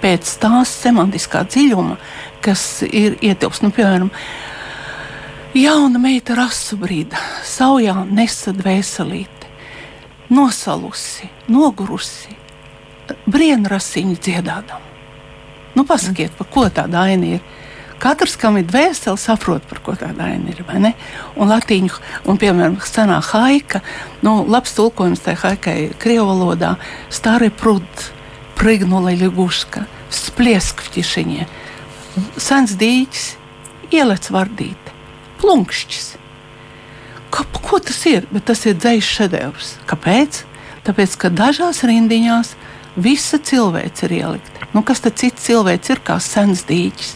[0.00, 1.98] Pēc tās semantiskā dziļuma,
[2.44, 3.64] kas ir ietilpst.
[3.64, 4.10] Nu, piemēram,
[5.56, 9.50] jauna meita rasu brīda, saujā nesadvēselīte,
[10.32, 12.36] nosalusi, nogurusi,
[13.30, 14.86] brienrasiņu dziedādam.
[15.74, 17.42] Nu, pasakiet, par ko tā daina ir.
[18.00, 20.62] Katrs, kam ir dvēsele, saprot, par ko tā daina ir.
[21.36, 23.82] Un latīņu, un, piemēram, senā haika,
[24.24, 26.76] nu, labs tulkojums tai haikai krievu valodā-
[27.18, 27.84] stari prud,
[28.56, 31.46] prignula ļuguška, spliesk vķišiņie
[32.40, 33.26] sens dīķis,
[33.94, 34.96] ielec vardīti,
[35.42, 36.08] plunkšķis.
[37.30, 38.26] Ka, ko tas ir?
[38.34, 39.76] Bet tas ir dzīs šedevrs.
[39.90, 40.42] Kāpēc?
[40.86, 42.54] Tāpēc, ka dažās rindiņās
[42.98, 44.68] visa cilvēce ir ielikta.
[44.74, 47.14] Nu, kas tad cits cilvēks ir kā sens dīķis?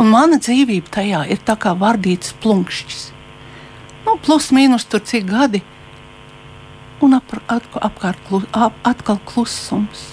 [0.00, 3.04] Un mana dzīvība tajā ir tā kā vardīts plunkšķis.
[4.06, 5.62] Nu, plus mīnus tur cik gadi,
[7.02, 10.12] un ap, ap, apkārt klu, ap, atkal klusums.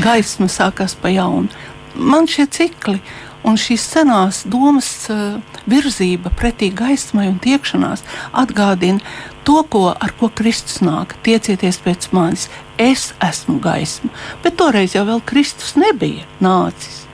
[0.00, 1.48] Gaisma sākās pa jaunu
[1.94, 3.00] man šie cikli
[3.46, 8.04] un šīs senās domas uh, virzība pretī gaismai un tiekšanās
[8.36, 9.00] atgādina
[9.44, 11.16] to, ko, ar ko Kristus nāk.
[11.24, 12.48] Tiecieties pēc manis,
[12.78, 14.12] es esmu gaisma.
[14.44, 17.06] Bet toreiz jau Kristus nebija nācis.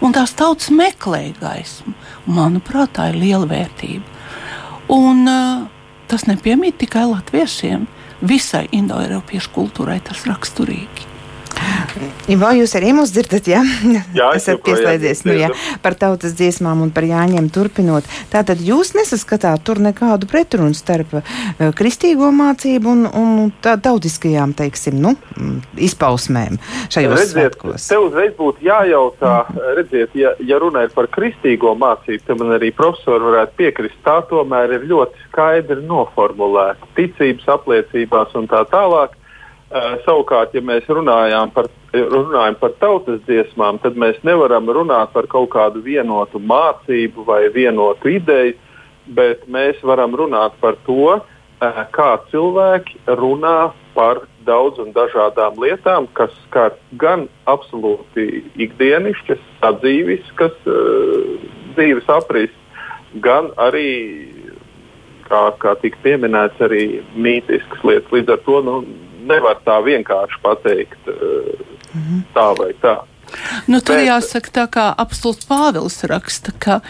[0.00, 1.92] Un tās tautas meklēja gaismu.
[2.30, 4.04] Manuprāt, tā ir liela vērtība.
[4.90, 5.66] Un uh,
[6.08, 7.86] tas nepiemīt tikai latviešiem.
[8.20, 11.09] Visai indoeiropiešu kultūrai tas raksturīgi.
[12.30, 13.60] Ivo, jūs arī mūs dzirdat, jā?
[14.18, 15.50] Jā, esat pieslēdzies nu, jā,
[15.84, 18.06] par tautas dziesmām un par Jāņiem turpinot.
[18.32, 21.24] Tātad jūs nesaskatāt tur nekādu pretrunu starp uh,
[21.76, 25.14] kristīgo mācību un, un tā, tautiskajām, teiksim, nu,
[25.80, 26.58] izpausmēm
[26.92, 27.88] šajos redziet, svētkos.
[27.90, 29.34] Te uzreiz būtu jājautā,
[29.78, 34.00] redziet, ja, ja runa ir par kristīgo mācību, tad man arī profesori varētu piekrist.
[34.06, 39.16] Tā tomēr ir ļoti skaidri noformulēta ticības apliecībās un tā tālāk.
[39.70, 45.28] Uh, savukārt, ja mēs runājam par, runājam par tautas dziesmām, tad mēs nevaram runāt par
[45.30, 48.56] kaut kādu vienotu mācību vai vienotu ideju,
[49.14, 56.08] bet mēs varam runāt par to, uh, kā cilvēki runā par daudz un dažādām lietām,
[56.18, 62.50] kas skar gan absolūti ikdienišķas, sadzīviskas uh, dzīves apris,
[63.22, 63.92] gan arī
[65.30, 68.10] kā, kā tika pieminēts, arī mītiskas lietas.
[68.18, 68.76] Līdz ar to nu,
[69.26, 71.08] nevar tā vienkārši pateikt
[71.94, 72.22] -hmm.
[72.34, 72.98] tā vai tā.
[73.66, 76.80] Nu, tur Bet, jāsaka, tā kā apstults Pāvils raksta, ka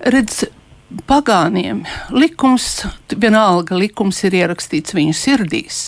[0.00, 0.44] redz,
[1.08, 2.84] pagāniem likums,
[3.16, 5.78] vienalga likums ir ierakstīts viņu sirdīs,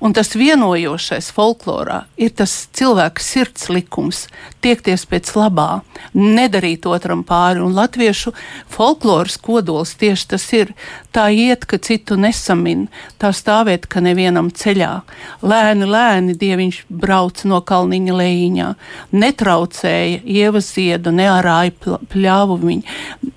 [0.00, 4.26] un tas vienojošais folklorā ir tas cilvēka sirds likums-
[4.62, 5.82] tiekties pēc labā,
[6.14, 8.32] nedarīt otram pāri, un latviešu
[8.68, 10.74] folkloras kodols tieši tas ir-
[11.14, 15.02] tā iet, ka citu nesamin, tā stāvēt, ka nevienam ceļā,
[15.42, 18.74] lēni, lēni dieviņš brauc no kalniņa lejiņā,
[19.12, 21.72] netraucēja ievaziedu, nearāja
[22.08, 22.82] pļāvu viņu,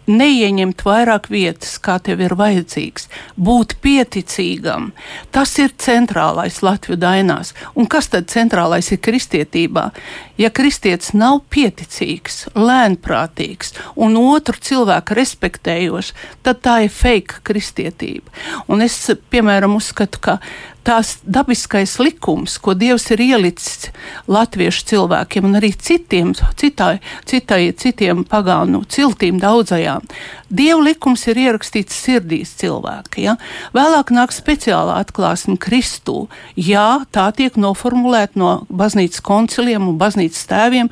[0.07, 4.91] neieņemt vairāk vairāk vietas, kā tev ir vajadzīgs, būt pieticīgam.
[5.31, 7.53] Tas ir centrālais Latviju dainās.
[7.75, 9.91] Un kas tad centrālais ir kristietībā?
[10.37, 18.29] Ja kristietis nav pieticīgs, lēnprātīgs un otru cilvēku respektējošs, tad tā ir fake kristietība.
[18.67, 18.99] Un es,
[19.31, 20.39] piemēram, uzskatu, ka
[20.85, 23.89] tās dabiskais likums, ko Dievs ir ielicis
[24.31, 30.05] latviešu cilvēkiem un arī citiem, citai, citai, citiem pagānu ciltīm daudzajām.
[30.49, 33.21] Dieva likums ir ierakstīts sirdīs cilvēka.
[33.23, 33.33] Ja?
[33.73, 36.27] Vēlāk nāk speciālā atklāsme Kristū.
[36.53, 40.91] Jā, tā tiek noformulēta no baznīcas konciliem un baznīcas tēviem,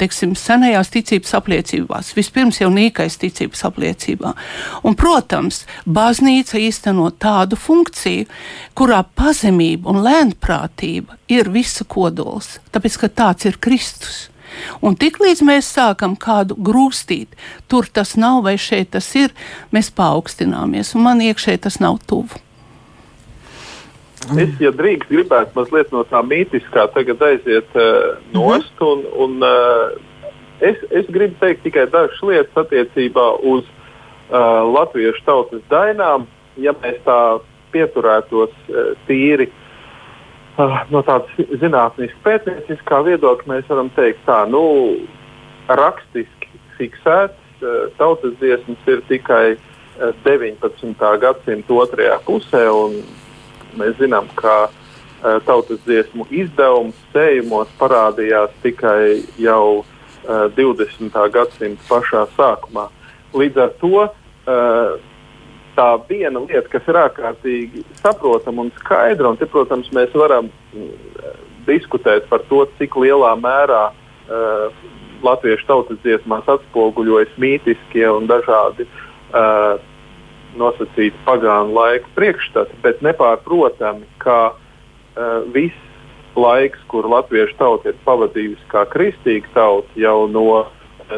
[0.00, 2.14] teiksim, senajās ticības apliecībās.
[2.16, 4.32] Vispirms jau nīkais ticības apliecībā.
[4.88, 8.30] Un, protams, baznīca īsteno tādu funkciju,
[8.78, 14.29] kurā pazemība un lēnprātība ir visa kodols, tāpēc ka tāds ir Kristus.
[14.84, 17.36] Un tiklīdz mēs sākam kādu grūstīt,
[17.70, 19.34] tur tas nav vai šeit tas ir,
[19.74, 22.40] mēs paaugstināmies, un man iekšē tas nav tuvu.
[24.36, 29.94] Es, ja drīkst, gribētu mazliet no tā mītiskā tagad aiziet uh, nost, un, un uh,
[30.60, 36.28] es, es gribu teikt tikai dažas lietas attiecībā uz uh, latviešu tautas dainām,
[36.60, 37.16] ja mēs tā
[37.72, 39.59] pieturētos uh, tīri uh,
[40.90, 44.62] no tādas zinātniskā, pētnieciskā viedokļa, mēs varam teikt, tā, nu,
[45.68, 50.94] rakstiski fiksēts uh, tautas dziesmas ir tikai uh, 19.
[51.22, 52.64] gadsimta otrajā pusē.
[53.78, 61.20] Mēs zinām, ka uh, tautas dziesmu izdevums sējumos parādījās tikai jau uh, 20.
[61.34, 62.88] gadsimta pašā sākumā.
[63.36, 64.08] Līdz ar to
[65.76, 71.28] tā viena lieta, kas ir ārkārtīgi saprotama un skaidra, un te, protams, mēs varam uh,
[71.68, 74.80] diskutēt par to, cik lielā mērā uh,
[75.26, 79.76] latviešu tautas dziesmās atspoguļojas mītiskie un dažādi uh,
[80.58, 85.86] nosacīti pagānu laiku priekšstati, bet nepārprotami, ka uh, viss
[86.36, 90.68] laiks, kur latviešu tauta ir pavadījusi kā kristīga tauta jau no eh,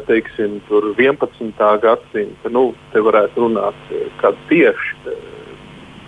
[0.07, 1.52] teiksim, 11.
[1.83, 5.16] gadsimta, nu, te varētu runāt eh, kāds tieši.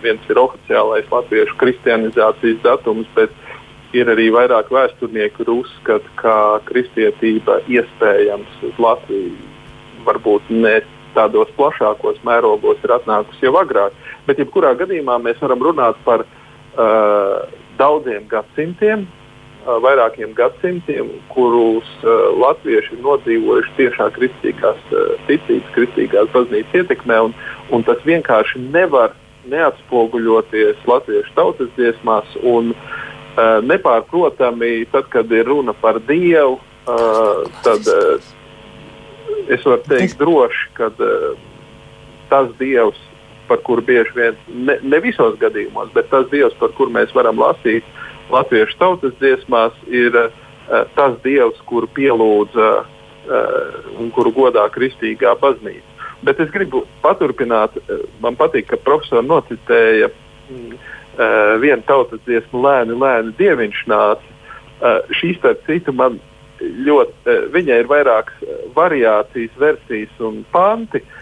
[0.05, 3.33] Viens ir oficiālais latviešu kristianizācijas datums, bet
[3.97, 6.37] ir arī vairāk vēsturnieku, kur uzskata, ka
[6.69, 9.53] kristietība iespējams uz Latviju
[10.05, 10.81] varbūt ne
[11.15, 13.95] tādos plašākos mērogos ir atnākusi jau agrāk.
[14.27, 17.45] Bet, jebkurā gadījumā, mēs varam runāt par uh,
[17.79, 19.07] daudziem gadsimtiem,
[19.65, 27.21] vairākiem gadsimtiem, kurus uh, latvieši ir nodzīvojuši tiešā kristīgās uh, ticības, kristīgās baznīcas ietekmē.
[27.29, 27.37] Un,
[27.75, 29.15] un tas vienkārši nevar
[29.51, 32.37] neatspoguļoties latviešu tautas dziesmās.
[32.43, 38.31] Un, uh, nepārprotami, tad, kad ir runa par Dievu, uh, tad uh,
[39.49, 41.35] es varu teikt droši, ka uh,
[42.33, 43.01] tas dievs,
[43.49, 47.41] par kuru bieži vien, ne, ne visos gadījumos, bet tas dievs, par kuru mēs varam
[47.41, 47.85] lasīt
[48.35, 55.91] latviešu tautas dziesmās, ir uh, tas dievs, kuru pielūdza uh, un kuru godā kristīgā baznīca.
[56.25, 57.75] Bet es gribu paturpināt,
[58.25, 60.79] man patīk, ka profesors nocitēja mm,
[61.61, 64.31] vienu tautas dziesmu, lēni, lēni dieviņš nāca.
[65.13, 66.17] Šī starp citu man
[66.61, 71.03] ļoti, eh, viņai ir vairākas eh, variācijas, versijas un panti.
[71.03, 71.21] Uh,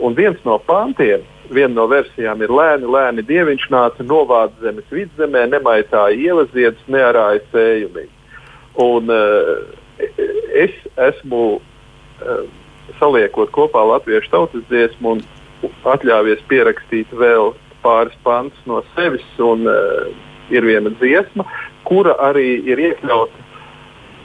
[0.00, 5.46] un viens no pantiem, viena no versijām ir lēni, lēni dieviņš nāca novāc zemes vidzemē,
[5.52, 8.06] nemaitāja ielas ziedus, nearāja sējumi.
[8.84, 9.56] Un uh,
[10.54, 10.74] es
[11.08, 12.44] esmu uh,
[13.00, 15.24] saliekot kopā latviešu tautas dziesmu un
[15.88, 17.52] atļāvies pierakstīt vēl
[17.82, 20.08] pāris pantus no sevis, un uh,
[20.54, 21.46] ir viena dziesma,
[21.88, 23.47] kura arī ir iekļauta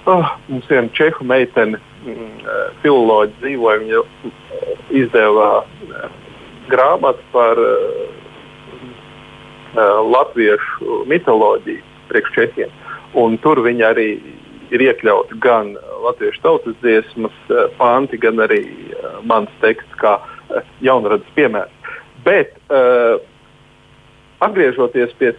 [0.06, 6.10] Oh, mums viena čehu meitene, mm, eh, filoloģija dzīvoja, viņa eh, izdeva eh,
[6.68, 7.68] grāmatu par uh,
[10.08, 12.72] latviešu mitoloģiju priekš čehiem.
[13.20, 14.10] Un tur viņa arī
[14.72, 15.74] ir iekļauti gan
[16.06, 17.36] latviešu tautas dziesmas
[17.78, 20.18] panti, gan arī uh, mans teksts kā
[20.82, 21.92] jaunradas piemērs.
[22.24, 23.20] Bet uh,
[24.40, 25.34] atgriežoties pie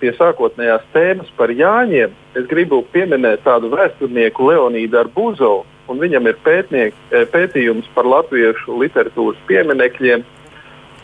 [0.00, 5.66] pie sākotnējās tēmas par Jāņiem, es gribu pieminēt tādu vēsturnieku Leonīdu Arbuzovu.
[5.90, 10.22] Viņam ir pētniek, eh, pētījums par latviešu literatūras pieminekļiem.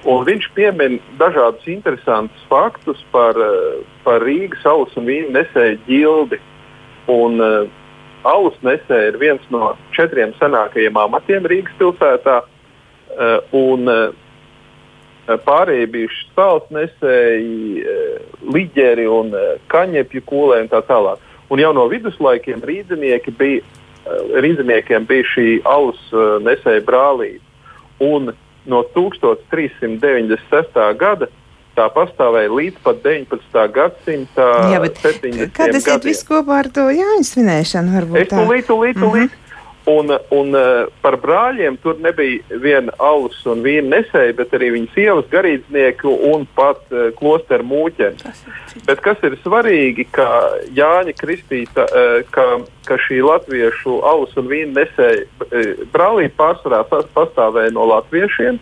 [0.07, 6.39] Viņš piemin dažādus interesantus faktus par, eh, par Rīgas alus un vīnu nesēju ģildi.
[7.09, 7.67] Un, uh,
[8.27, 12.43] alus nesēja ir viens no četriem senākajiem amatiem Rīgas pilsētā.
[13.17, 14.13] Uh, un, uh,
[15.27, 17.87] pārējie bijuši stāsts nesēji, eh,
[18.55, 19.41] liģeri un eh,
[19.73, 21.19] kaņepju kūlē un tā tālāk.
[21.51, 23.65] Un jau no viduslaikiem rīznieki bija, eh,
[24.43, 26.01] rīzniekiem bija šī alus
[26.47, 27.45] nesēja brālība.
[28.01, 28.33] Un
[28.67, 30.95] no 1396.
[30.99, 31.27] gada
[31.77, 33.69] tā pastāvēja līdz pat 19.
[33.73, 35.53] gadsimta Jā, 70.
[35.53, 38.17] Kad tas iet viss kopā ar to Jāņu svinēšanu?
[38.17, 38.97] Es tūlīt, tūlīt, tūlīt.
[38.97, 39.46] Mm -hmm.
[39.87, 44.91] Un, un uh, par brāļiem tur nebija viena alus un vīna nesēja, bet arī viņa
[44.97, 48.33] sievas garīdznieku un pat uh, klosteru mūķeni.
[48.89, 50.27] Bet kas ir svarīgi, ka
[50.75, 52.49] Jāņa Kristīta, uh, ka,
[52.91, 56.83] ka šī latviešu alus un vīna nesēja uh, brālība pārsvarā
[57.15, 58.59] pastāvēja no latviešiem.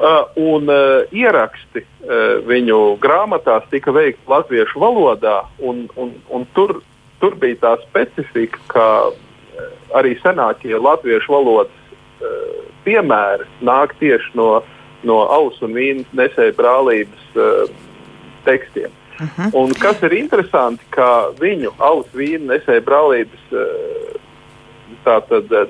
[0.00, 6.78] Uh, un uh, ieraksti uh, viņu grāmatās tika veikti latviešu valodā, un, un, un tur,
[7.20, 8.86] tur bija tā specifika, ka
[9.98, 14.62] arī senākie latviešu valodas uh, piemēri nāk tieši no,
[15.02, 17.68] no ausu un vīnu nesēju brālības uh,
[18.44, 18.90] tekstiem.
[19.20, 19.42] Uh mhm.
[19.42, 19.50] -huh.
[19.62, 24.20] Un kas ir interesanti, ka viņu ausu vīnu nesēju brālības uh,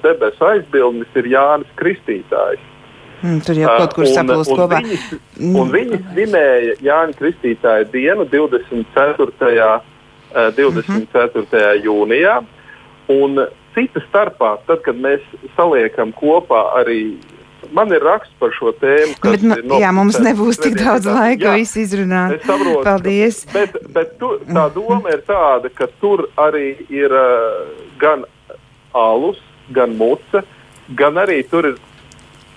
[0.03, 2.71] debesu aizbildnis ir Jānis Kristītājs.
[3.21, 4.81] Mm, tur jau kaut kur saplūst kopā.
[4.81, 4.99] Viņi,
[5.37, 5.57] mm.
[5.61, 9.81] un viņi svinēja Jāņa Kristītāja dienu 24.
[10.57, 10.95] 24.
[10.95, 11.85] Mm -hmm.
[11.85, 12.37] jūnijā.
[13.11, 15.23] Un Cita starpā, tad, kad mēs
[15.57, 17.03] saliekam kopā arī
[17.73, 19.17] man ir raksts par šo tēmu.
[19.25, 22.39] Bet, nu, jā, mums nebūs tik daudz laika visu izrunāt.
[22.39, 22.83] Es saprotu.
[22.87, 23.43] Paldies.
[23.53, 28.27] Bet, bet tu, tā doma ir tāda, ka tur arī ir uh, gan
[28.97, 29.41] alus,
[29.75, 30.45] gan muca,
[30.99, 31.79] gan arī tur ir.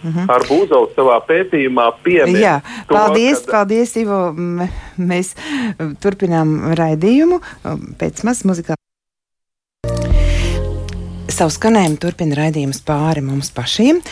[0.03, 0.19] Mhm.
[0.19, 0.31] -huh.
[0.35, 2.39] Ar Būzaus savā pētījumā piemēra.
[2.39, 2.55] Jā,
[2.87, 3.51] to, paldies, kad...
[3.51, 4.33] paldies, Ivo.
[4.97, 5.35] Mēs
[6.03, 7.39] turpinām raidījumu
[7.99, 8.92] pēc maz muzikālās.
[11.33, 14.03] Savu skanējumu turpina raidījums pāri mums pašiem,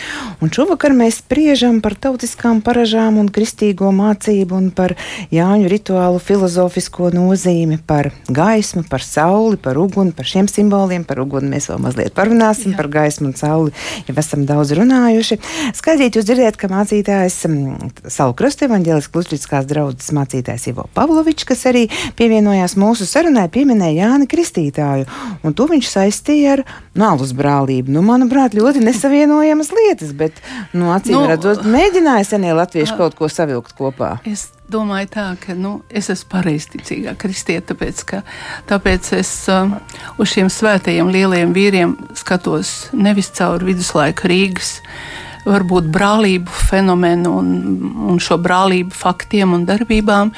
[0.42, 4.96] un šovakar mēs spriežam par tautiskām paražām un kristīgo mācību un par
[5.30, 11.06] Jāņu rituālu filozofisko nozīmi, par gaismu, par sauli, par uguni, par šiem simboliem.
[11.06, 12.80] Par uguni mēs vēl mazliet parunāsim, Jā.
[12.80, 13.76] par gaismu un sauli
[14.08, 15.38] jau esam daudz runājuši.
[15.78, 21.68] Skaidrīt, jūs dzirdiet, ka mācītājs mm, Salu Krastu evaņģēlis Klustriskās draudzes mācītājs Ivo Pavlovičs, kas
[21.70, 21.86] arī
[22.18, 25.06] pievienojās mūsu sarunai, pieminēja Jāni Kristītāju,
[25.46, 26.66] un to viņš saistīja ar
[26.98, 27.92] no, alus brālību.
[27.96, 30.42] Nu, manuprāt, ļoti nesavienojamas lietas, bet,
[30.74, 34.18] nu, acīm nu, redzot, mēģināja senie latvieši kaut ko savilkt kopā.
[34.28, 38.22] Es domāju, tā, ka nu, es esmu pareizticīgā kristieta, tāpēc, ka,
[38.70, 39.72] tāpēc es uh,
[40.22, 44.78] uz šiem svētajiem lielajiem vīriem skatos nevis caur viduslaiku Rīgas
[45.46, 47.48] varbūt brālību fenomenu un,
[48.12, 50.32] un šo brālību faktiem un darbībām,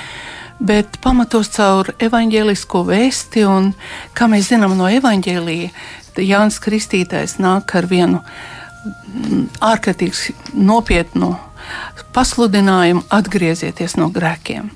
[0.63, 3.43] bet pamatos caur evaņģēlisko vēsti.
[3.49, 3.73] Un,
[4.15, 5.73] kā mēs zinām no evaņģēlīja,
[6.21, 8.21] Jānis Kristītājs nāk ar vienu
[9.63, 11.33] ārkārtīgi nopietnu
[12.13, 14.69] pasludinājumu atgriezieties no grēkiem.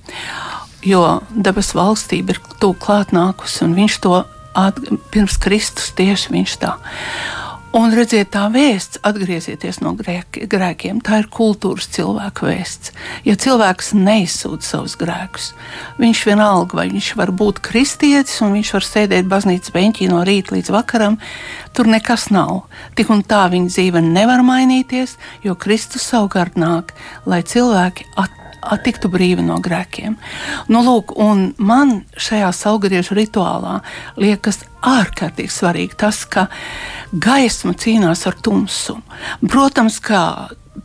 [0.88, 4.22] Jo debesu valstība ir tuvu klāt nākusi, un viņš to
[4.58, 4.80] at,
[5.12, 6.78] pirms Kristus tieši viņš tā.
[7.78, 12.94] Un redziet, tā vēsts, atgriezieties no grēkiem, tā ir kultūras cilvēka vēsts.
[13.28, 15.52] Ja cilvēks neizsūta savus grēkus,
[16.02, 20.56] viņš vienalga, vai viņš var būt kristietis un viņš var sēdēt baznīcas beņķī no rīta
[20.56, 21.20] līdz vakaram,
[21.78, 22.64] tur nekas nav.
[22.98, 25.14] Tik un tā viņa dzīve nevar mainīties,
[25.46, 26.96] jo Kristus savukārt nāk,
[27.30, 28.47] lai cilvēki atpūstos
[28.84, 30.18] tiktu brīvi no grēkiem.
[30.68, 31.16] Nu, lūk,
[31.58, 33.80] man šajā saulgriežu rituālā
[34.20, 36.48] liekas ārkārtīgi svarīgi tas, ka
[37.12, 39.04] gaisma cīnās ar tumsumu.
[39.48, 40.22] Protams, ka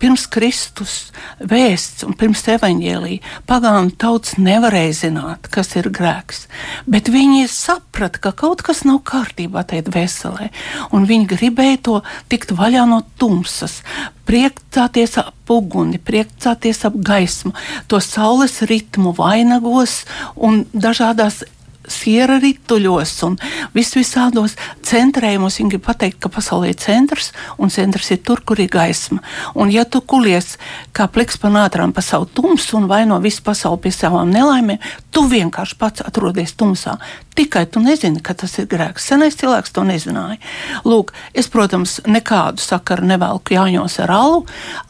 [0.00, 0.94] pirms Kristus
[1.38, 6.46] vēsts un pirms evaņģēlīja pagānu tauts nevarēja zināt, kas ir grēks,
[6.86, 10.50] bet viņi saprata, ka kaut kas nav kārtībā tajā dvēselē,
[10.94, 11.98] un viņi gribēja to
[12.32, 13.80] tikt vaļā no tumsas,
[14.28, 17.52] priecāties ap uguni, priecāties ap gaismu,
[17.90, 20.02] to saules ritmu vainagos
[20.36, 21.42] un dažādās
[21.88, 23.36] siera rituļos un
[23.74, 24.56] vis visādos
[24.86, 25.58] centrējumos.
[25.60, 29.22] Viņi grib pateikt, ka pasaulē ir centrs, un centrs ir tur, kur ir gaisma.
[29.54, 30.56] Un ja tu kulies
[30.96, 34.80] kā pliks pa nātrām pa savu tumsu un vaino visu pasauli pie savām nelaimēm,
[35.12, 36.96] tu vienkārši pats atrodies tumsā.
[37.32, 39.06] Tikai tu nezini, ka tas ir grēks.
[39.08, 40.36] Senais cilvēks to nezināja.
[40.84, 44.42] Lūk, es, protams, nekādu sakaru nevelku jāņos ar alu.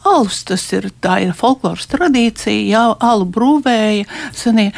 [0.07, 4.09] Alus tas ir, tā ir folkloras tradīcija, jā, alu brūvēja.
[4.35, 4.73] Senie,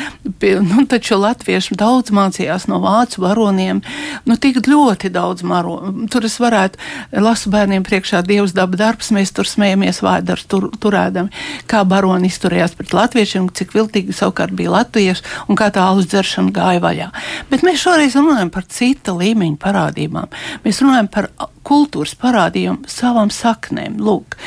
[0.62, 3.82] nu, taču latvieši daudz mācījās no vācu varoniem.
[4.26, 5.78] Nu, tik ļoti daudz maro.
[6.12, 6.80] Tur es varētu,
[7.26, 11.34] lasu bērniem priekšā Dievs daba darbs, mēs tur smējamies vārdars tur, turēdami,
[11.70, 16.54] kā baroni izturējās pret latviešiem, cik viltīgi savukārt bija latvieši un kā tā alus dzeršana
[16.56, 17.10] gāja vaļā.
[17.52, 20.40] Bet mēs šoreiz runājam par cita līmeņa parādībām.
[20.66, 21.30] Mēs runājam par
[21.66, 23.98] kultūras parādījumu savām saknēm.
[24.06, 24.38] Lūk,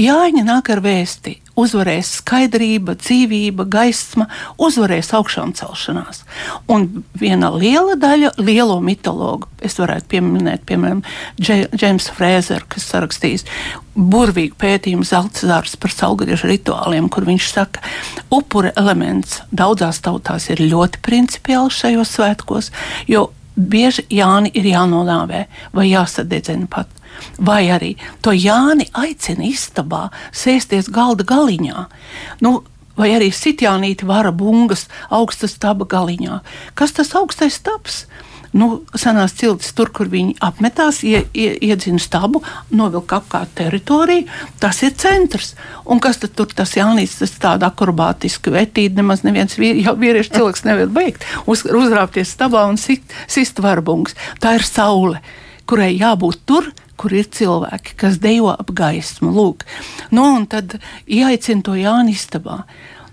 [0.00, 4.26] Jāņa nāk ar vēsti, uzvarēs skaidrība, dzīvība, gaisma,
[4.56, 6.22] uzvarēs augšām celšanās.
[6.72, 6.86] Un
[7.20, 11.02] viena liela daļa lielo mitologu, es varētu pieminēt, piemēram,
[11.40, 13.44] Džeims Frēzers, kas sarakstījis
[13.94, 17.82] burvīgu pētījumu zelta zārs par saulgriežu rituāliem, kur viņš saka,
[18.32, 22.70] upura elements daudzās tautās ir ļoti principiāls šajos svētkos,
[23.10, 23.28] jo
[23.60, 25.44] bieži Jāni ir jānonāvē
[25.76, 26.88] vai jāsadedzina pat.
[27.38, 27.94] Vai arī
[28.24, 31.86] to Jāni aicina istabā sēsties galda galiņā.
[32.44, 32.60] Nu,
[33.00, 36.40] vai arī sitjānīti vara bungas augstas staba galiņā.
[36.74, 38.04] Kas tas augstais stabs?
[38.56, 42.42] nu, senās ciltis, tur, kur viņi apmetās, ie, ie, iedzina stabu,
[42.74, 44.26] novilka apkārt teritoriju.
[44.62, 45.54] Tas ir centrs.
[45.90, 50.66] Un kas tad tur tas Jānis, tas tāda akrobātiska vetība, nemaz neviens vīri, vīriešu cilvēks
[50.66, 54.18] nevar beigt, uz, uzrāpties stabā un sit, sist varbungs.
[54.42, 55.22] Tā ir saule,
[55.70, 59.32] kurai jābūt tur, kur ir cilvēki, kas dejo ap gaismu.
[59.32, 59.64] Lūk.
[60.12, 60.76] Nu, un tad
[61.08, 62.64] ieaicina to Jānis istabā.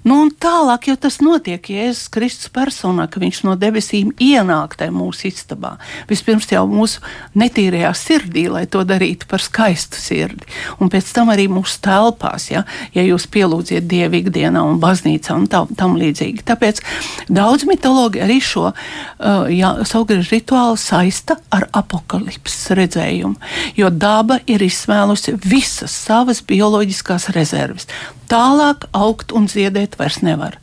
[0.08, 4.93] Nu, un tālāk jau tas notiek Jēzus Kristus personā, ka viņš no debesīm ienāk tajā
[4.95, 5.74] mūsu istabā.
[6.08, 7.01] Vispirms jau mūsu
[7.36, 10.47] netīrajā sirdī, lai to darītu par skaistu sirdi,
[10.80, 12.64] un pēc tam arī mūsu telpās, ja,
[12.95, 16.45] ja jūs pielūdziet Dievu ikdienā un baznīcā un tam, tam līdzīgi.
[16.47, 16.80] Tāpēc
[17.28, 23.36] daudz mitologi arī šo uh, saulgriežu rituālu saista ar apakalipses redzējumu,
[23.76, 27.89] jo daba ir izsmēlusi visas savas bioloģiskās rezerves
[28.28, 30.58] Tālāk augt un ziedēt vairs nevar.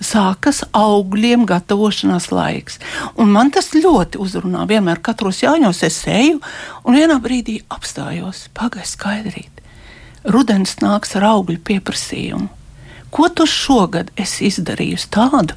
[0.00, 2.78] Sākas augļiem gatavošanās laiks.
[3.20, 4.64] Un man tas ļoti uzrunā.
[4.68, 6.38] Vienmēr katros jāņos es eju,
[6.88, 8.46] un vienā brīdī apstājos.
[8.56, 9.60] Pagaidzi, skaidrīt.
[10.24, 12.48] Rudens nāks ar augļu pieprasījumu.
[13.10, 15.56] Ko tu šogad esi izdarījusi tādu,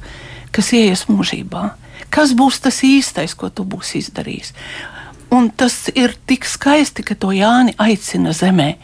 [0.52, 1.64] kas ies mūžībā?
[2.12, 4.52] Kas būs tas īstais, ko tu būsi izdarījis?
[5.34, 8.74] Un tas ir tik skaisti, ka to Jāni aicina zemē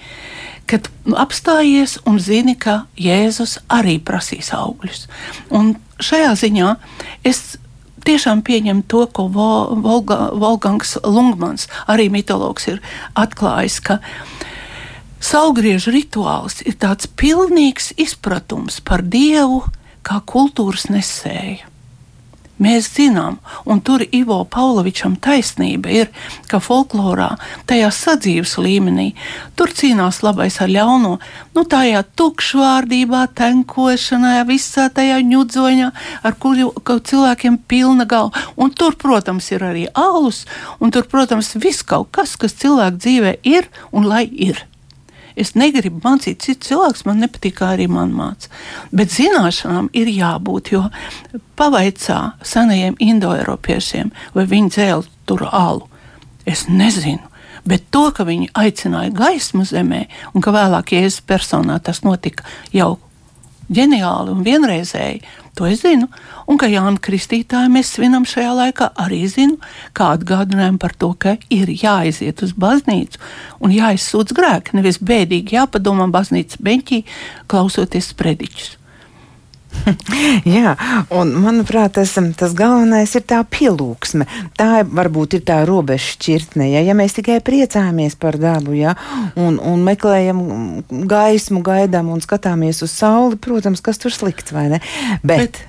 [0.70, 0.86] kad
[1.18, 5.06] apstājies un zini, ka Jēzus arī prasīs augļus.
[5.50, 6.74] Un šajā ziņā
[7.26, 7.58] es
[8.06, 12.80] tiešām pieņemu to, ko Volga, Volgangs Lungmans, arī mitologs, ir
[13.18, 13.98] atklājis, ka
[15.20, 19.64] saulgriežu rituāls ir tāds pilnīgs izpratums par Dievu
[20.06, 21.69] kā kultūras nesēju.
[22.60, 26.10] Mēs zinām, un tur Ivo Pavlovičam taisnība ir,
[26.50, 27.30] ka folklorā,
[27.70, 29.14] tajā sadzīves līmenī,
[29.56, 31.14] tur cīnās labais ar ļauno,
[31.56, 35.90] nu tajā tukšvārdībā, tenkošanā, visā tajā ņudzoņā,
[36.20, 38.44] ar kuru cilvēkiem pilna galva.
[38.60, 40.44] Un tur, protams, ir arī alus,
[40.84, 44.66] un tur, protams, viss kaut kas, kas cilvēku dzīvē ir un lai ir.
[45.38, 48.50] Es negribu mācīt citu cilvēku, man nepatīk, kā arī man māca.
[48.94, 50.86] Bet zināšanām ir jābūt, jo
[51.58, 55.86] pavaicā senajiem indoeiropiešiem, vai viņi dzēla tur alu.
[56.48, 57.26] Es nezinu.
[57.68, 62.96] Bet to, ka viņi aicināja gaismu zemē, un ka vēlāk Jēzus personā tas notika jau
[63.70, 65.20] ģeniāli un vienreizēji,
[65.58, 66.08] to es zinu.
[66.50, 69.60] Un ka Jānis Kristītāju mēs svinam šajā laikā, arī zinu,
[69.96, 73.22] kā atgādinājumu par to, ka ir jāaiziet uz baznīcu
[73.62, 74.76] un jāizsūdz grēki.
[74.78, 77.04] Nevis bēdīgi jāpadomā baznīcas beņķī,
[77.50, 78.79] klausoties sprediķus.
[80.56, 80.74] Jā,
[81.14, 84.26] un manuprāt, tas, tas galvenais ir tā pielūgsme.
[84.58, 86.68] Tā varbūt ir tā robeža šķirtne.
[86.72, 88.94] Ja, ja mēs tikai priecājamies par dabu, ja,
[89.40, 90.42] un, un meklējam
[91.10, 94.80] gaismu, gaidām un skatāmies uz sauli, protams, kas tur slikts, vai ne?
[95.22, 95.60] Bet, Bet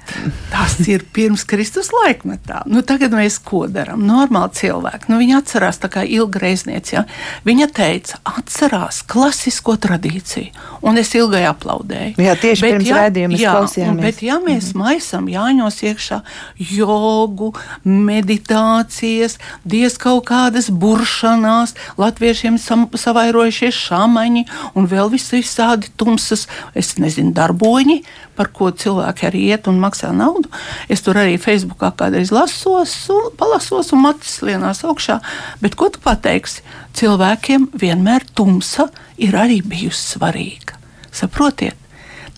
[0.51, 2.63] tas ir pirms Kristus laikmetā.
[2.71, 4.03] Nu, tagad mēs ko darām?
[4.07, 5.11] Normāli cilvēki.
[5.11, 6.97] Nu, viņi atcerās tā kā ilga reizniece.
[6.97, 7.05] Ja?
[7.47, 10.51] Viņa teica, atcerās klasisko tradīciju.
[10.87, 12.17] Un es ilgai aplaudēju.
[12.21, 14.83] Jā, tieši Bet, pirms ja, raidījuma es klausījos Un, bet, ja mēs mm -hmm.
[14.83, 16.21] maisām jāņos iekšā
[16.57, 26.97] jogu, meditācijas, diez kaut kādas buršanās, latviešiem sam, savairojušies šāmaņi un vēl visādi tumsas, es
[26.97, 28.03] nezinu, darboņi,
[28.35, 30.49] par ko cilvēki arī iet un maksā naudu.
[30.89, 35.19] Es tur arī Facebookā kādreiz lasos, un, palasos un matis lienās augšā.
[35.61, 36.63] Bet ko tu pateiksi?
[36.97, 40.79] Cilvēkiem vienmēr tumsa ir arī bijusi svarīga.
[41.11, 41.80] Saprotiet?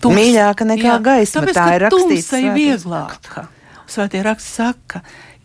[0.04, 1.40] Tums, mīļāka nekā jā, gaisma.
[1.40, 2.32] Tāpēc, tā ir rakstīts.
[2.32, 3.46] Tā ir vieglāka.
[3.90, 5.02] Svētie raksti saka,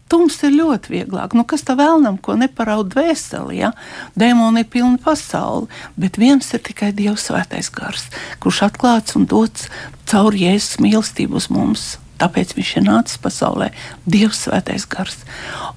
[0.09, 1.35] Tums ir ļoti vieglāk.
[1.37, 3.59] Nu, kas tā vēlnam, ko neparaud dvēseli?
[3.59, 3.75] Ja?
[4.17, 5.69] Dēmoni ir pilna pasaule,
[6.01, 8.07] bet viens ir tikai Dievs svētais gars,
[8.41, 9.69] kurš atklāts un dots
[10.09, 11.85] caur Jēzus mīlestību uz mums.
[12.19, 13.69] Tāpēc viņš ir nācis pasaulē,
[14.09, 15.21] Dievs, Svētais Gars.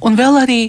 [0.03, 0.61] Un vēl arī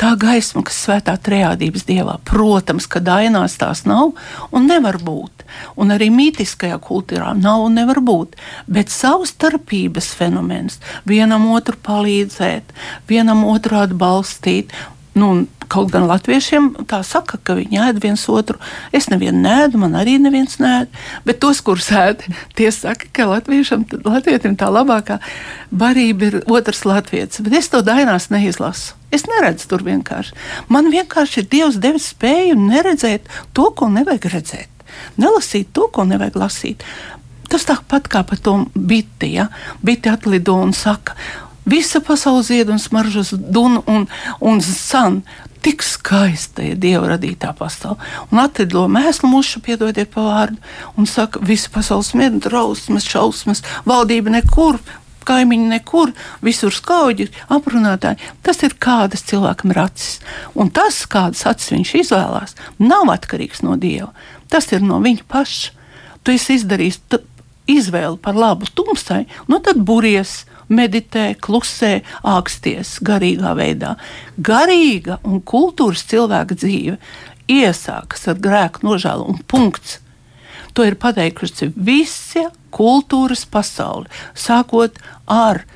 [0.00, 4.12] tā gaisma, kas svētā trejādības dievā, protams, ka dainās tās nav
[4.52, 5.46] un nevar būt.
[5.80, 8.36] Un arī mītiskajā kultūrā nav un nevar būt.
[8.68, 12.72] Bet savstarpības fenomens, vienam otru palīdzēt,
[13.08, 14.72] vienam otru atbalstīt.
[15.14, 15.34] Nu,
[15.72, 18.58] Kaut gan latviešiem tā saka, ka viņi ēd viens otru.
[18.92, 20.90] Es nevienu nēdu, man arī neviens nēd.
[21.24, 22.26] Bet tos, kurus ēd,
[22.58, 25.16] tie saka, ka latvietim tā labākā
[25.72, 27.40] barība ir otrs latvietis.
[27.46, 28.98] Bet es to dainās neizlasu.
[29.12, 30.36] Es neredzu tur vienkārši.
[30.72, 34.84] Man vienkārši ir Dievs devis spēju neredzēt to, ko nevajag redzēt.
[35.16, 36.84] Nelasīt to, ko nevajag lasīt.
[37.48, 39.34] Tas tāpat kā par to biti.
[39.38, 39.48] Ja?
[39.84, 41.16] Biti atlido un saka,
[41.64, 44.06] Visa pasaule zied un smaržas dunu un,
[44.40, 45.22] un san.
[45.62, 48.02] Tik skaista ir Dieva radītā pasaule.
[48.34, 50.58] Un atvedlo mēslu mušu, piedodiet par vārdu,
[50.98, 54.80] un saka, visa pasaules smiedu, drausmas, šausmas, valdība nekur,
[55.22, 56.10] kaimiņi nekur,
[56.42, 58.18] visur skauģi, aprunātāji.
[58.42, 60.18] Tas ir kādas cilvēkam ir acis.
[60.58, 64.10] Un tas, kādas acis viņš izvēlās, nav atkarīgs no Dieva.
[64.50, 65.78] Tas ir no viņa paša.
[66.22, 67.00] Tu esi izdarījis
[67.70, 70.42] izvēli par labu tumsai, nu tad buries
[70.72, 73.96] meditē, klusē, āksties garīgā veidā.
[74.38, 76.96] Garīga un kultūras cilvēka dzīve
[77.52, 79.98] iesākas ar grēku nožēlu un punkts.
[80.72, 84.96] To ir pateikusi visa kultūras pasaule, sākot
[85.28, 85.66] ar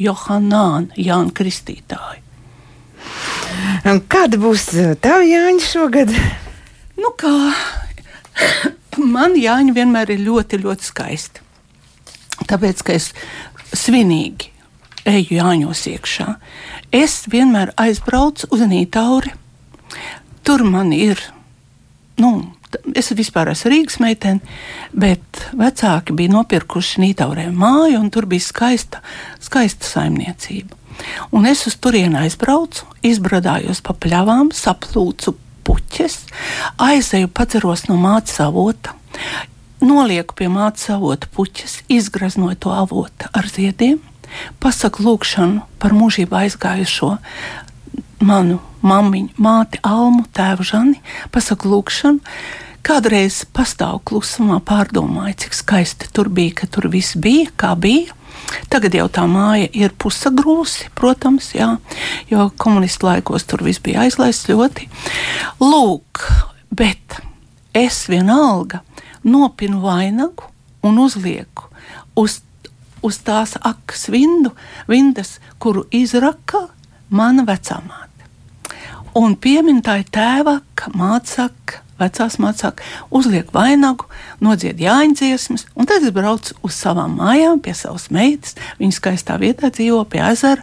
[0.00, 2.24] Johānu, Jānu Kristītāju.
[4.08, 6.12] Kāda būs uh, tava Jāņa šogad?
[6.98, 7.34] Nu kā,
[8.96, 11.44] man Jāņa vienmēr ir ļoti, ļoti skaisti.
[12.48, 13.10] Tāpēc, ka es
[13.76, 14.52] svinīgi
[15.08, 16.28] eju Jāņos iekšā.
[16.94, 19.34] Es vienmēr aizbraucu uz Nītauri.
[20.46, 21.20] Tur man ir,
[22.20, 22.32] nu,
[22.96, 24.56] es vispār esmu Rīgas meitene,
[24.92, 29.02] bet vecāki bija nopirkuši Nītaurē māju, un tur bija skaista,
[29.44, 30.76] skaista saimniecība.
[31.32, 35.36] Un es uz turieni aizbraucu, izbradājos pa pļavām, saplūcu
[35.68, 36.18] puķes,
[36.80, 38.96] aizēju padzeros no mātes avota,
[39.84, 44.00] nolieku pie mātes avota puķes, izgraznoju to avotu ar ziediem,
[44.62, 47.14] pasaku lūgšanu par mūžību aizgājušo
[48.24, 50.98] manu mammiņu, māti Almu, tēvu Žani,
[51.34, 52.34] pasaku lūgšanu.
[52.88, 58.14] Kādreiz pastāvu klusumā, pārdomāju, cik skaisti tur bija, ka tur viss bija, kā bija.
[58.68, 61.74] Tagad jau tā māja ir pusagrūsi, protams, jā,
[62.30, 64.88] jo komunistu laikos tur viss bija aizlaists ļoti.
[65.62, 66.24] Lūk,
[66.72, 67.20] bet
[67.76, 68.82] es vienalga
[69.24, 70.48] nopinu vainagu
[70.82, 71.68] un uzlieku
[72.18, 72.40] uz,
[73.02, 74.54] uz tās akas vindu,
[74.88, 76.68] vindas, kuru izraka
[77.10, 78.06] mana vecāmāte.
[79.18, 80.58] Un piemin tā ir tēva,
[80.94, 82.82] mācaka, vecās mācāk,
[83.14, 84.06] uzliek vainagu,
[84.44, 88.56] nodzied jāņdziesmas, un tad es braucu uz savām mājām, pie savas meitas.
[88.80, 90.62] Viņa skaistā vietā dzīvo pie ezera,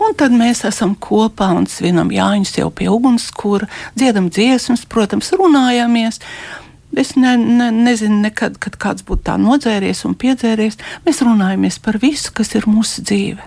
[0.00, 3.68] un tad mēs esam kopā un svinam jāņus jau pie ugunskura,
[3.98, 6.20] dziedam dziesmas, protams, runājamies.
[6.98, 10.80] Es ne, ne, nezinu, nekad, kad kāds būtu tā nodzēries un piedzēries.
[11.06, 13.46] Mēs runājamies par visu, kas ir mūsu dzīve.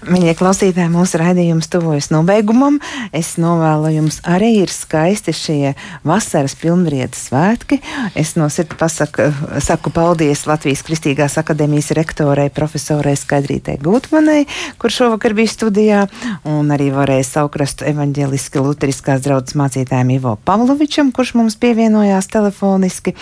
[0.00, 2.78] Mīļie klausītāji, mūsu raidījums tuvojas nobeigumam.
[3.12, 5.74] Es novēlu jums arī ir skaisti šie
[6.08, 7.82] vasaras pilnvrietas svētki.
[8.16, 9.28] Es no sirds pasaku
[9.60, 14.46] saku paldies Latvijas Kristīgās akadēmijas rektorai profesorai Skaidrītei Gutmanai,
[14.80, 16.02] kur šovakar bija studijā,
[16.48, 23.18] un arī varēja saukrastu evaņģeliski luteriskās draudzes mācītājiem Ivo Pavlovičam, kurš mums pievienojās telefoniski.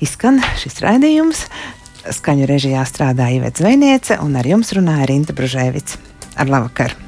[0.00, 1.48] Izskan šis raidījums.
[2.14, 5.98] Skaņu režijā strādāja Ivets Zvejniece un ar jums runāja Rinta Bružēvic.
[6.38, 6.98] Ar labvakar!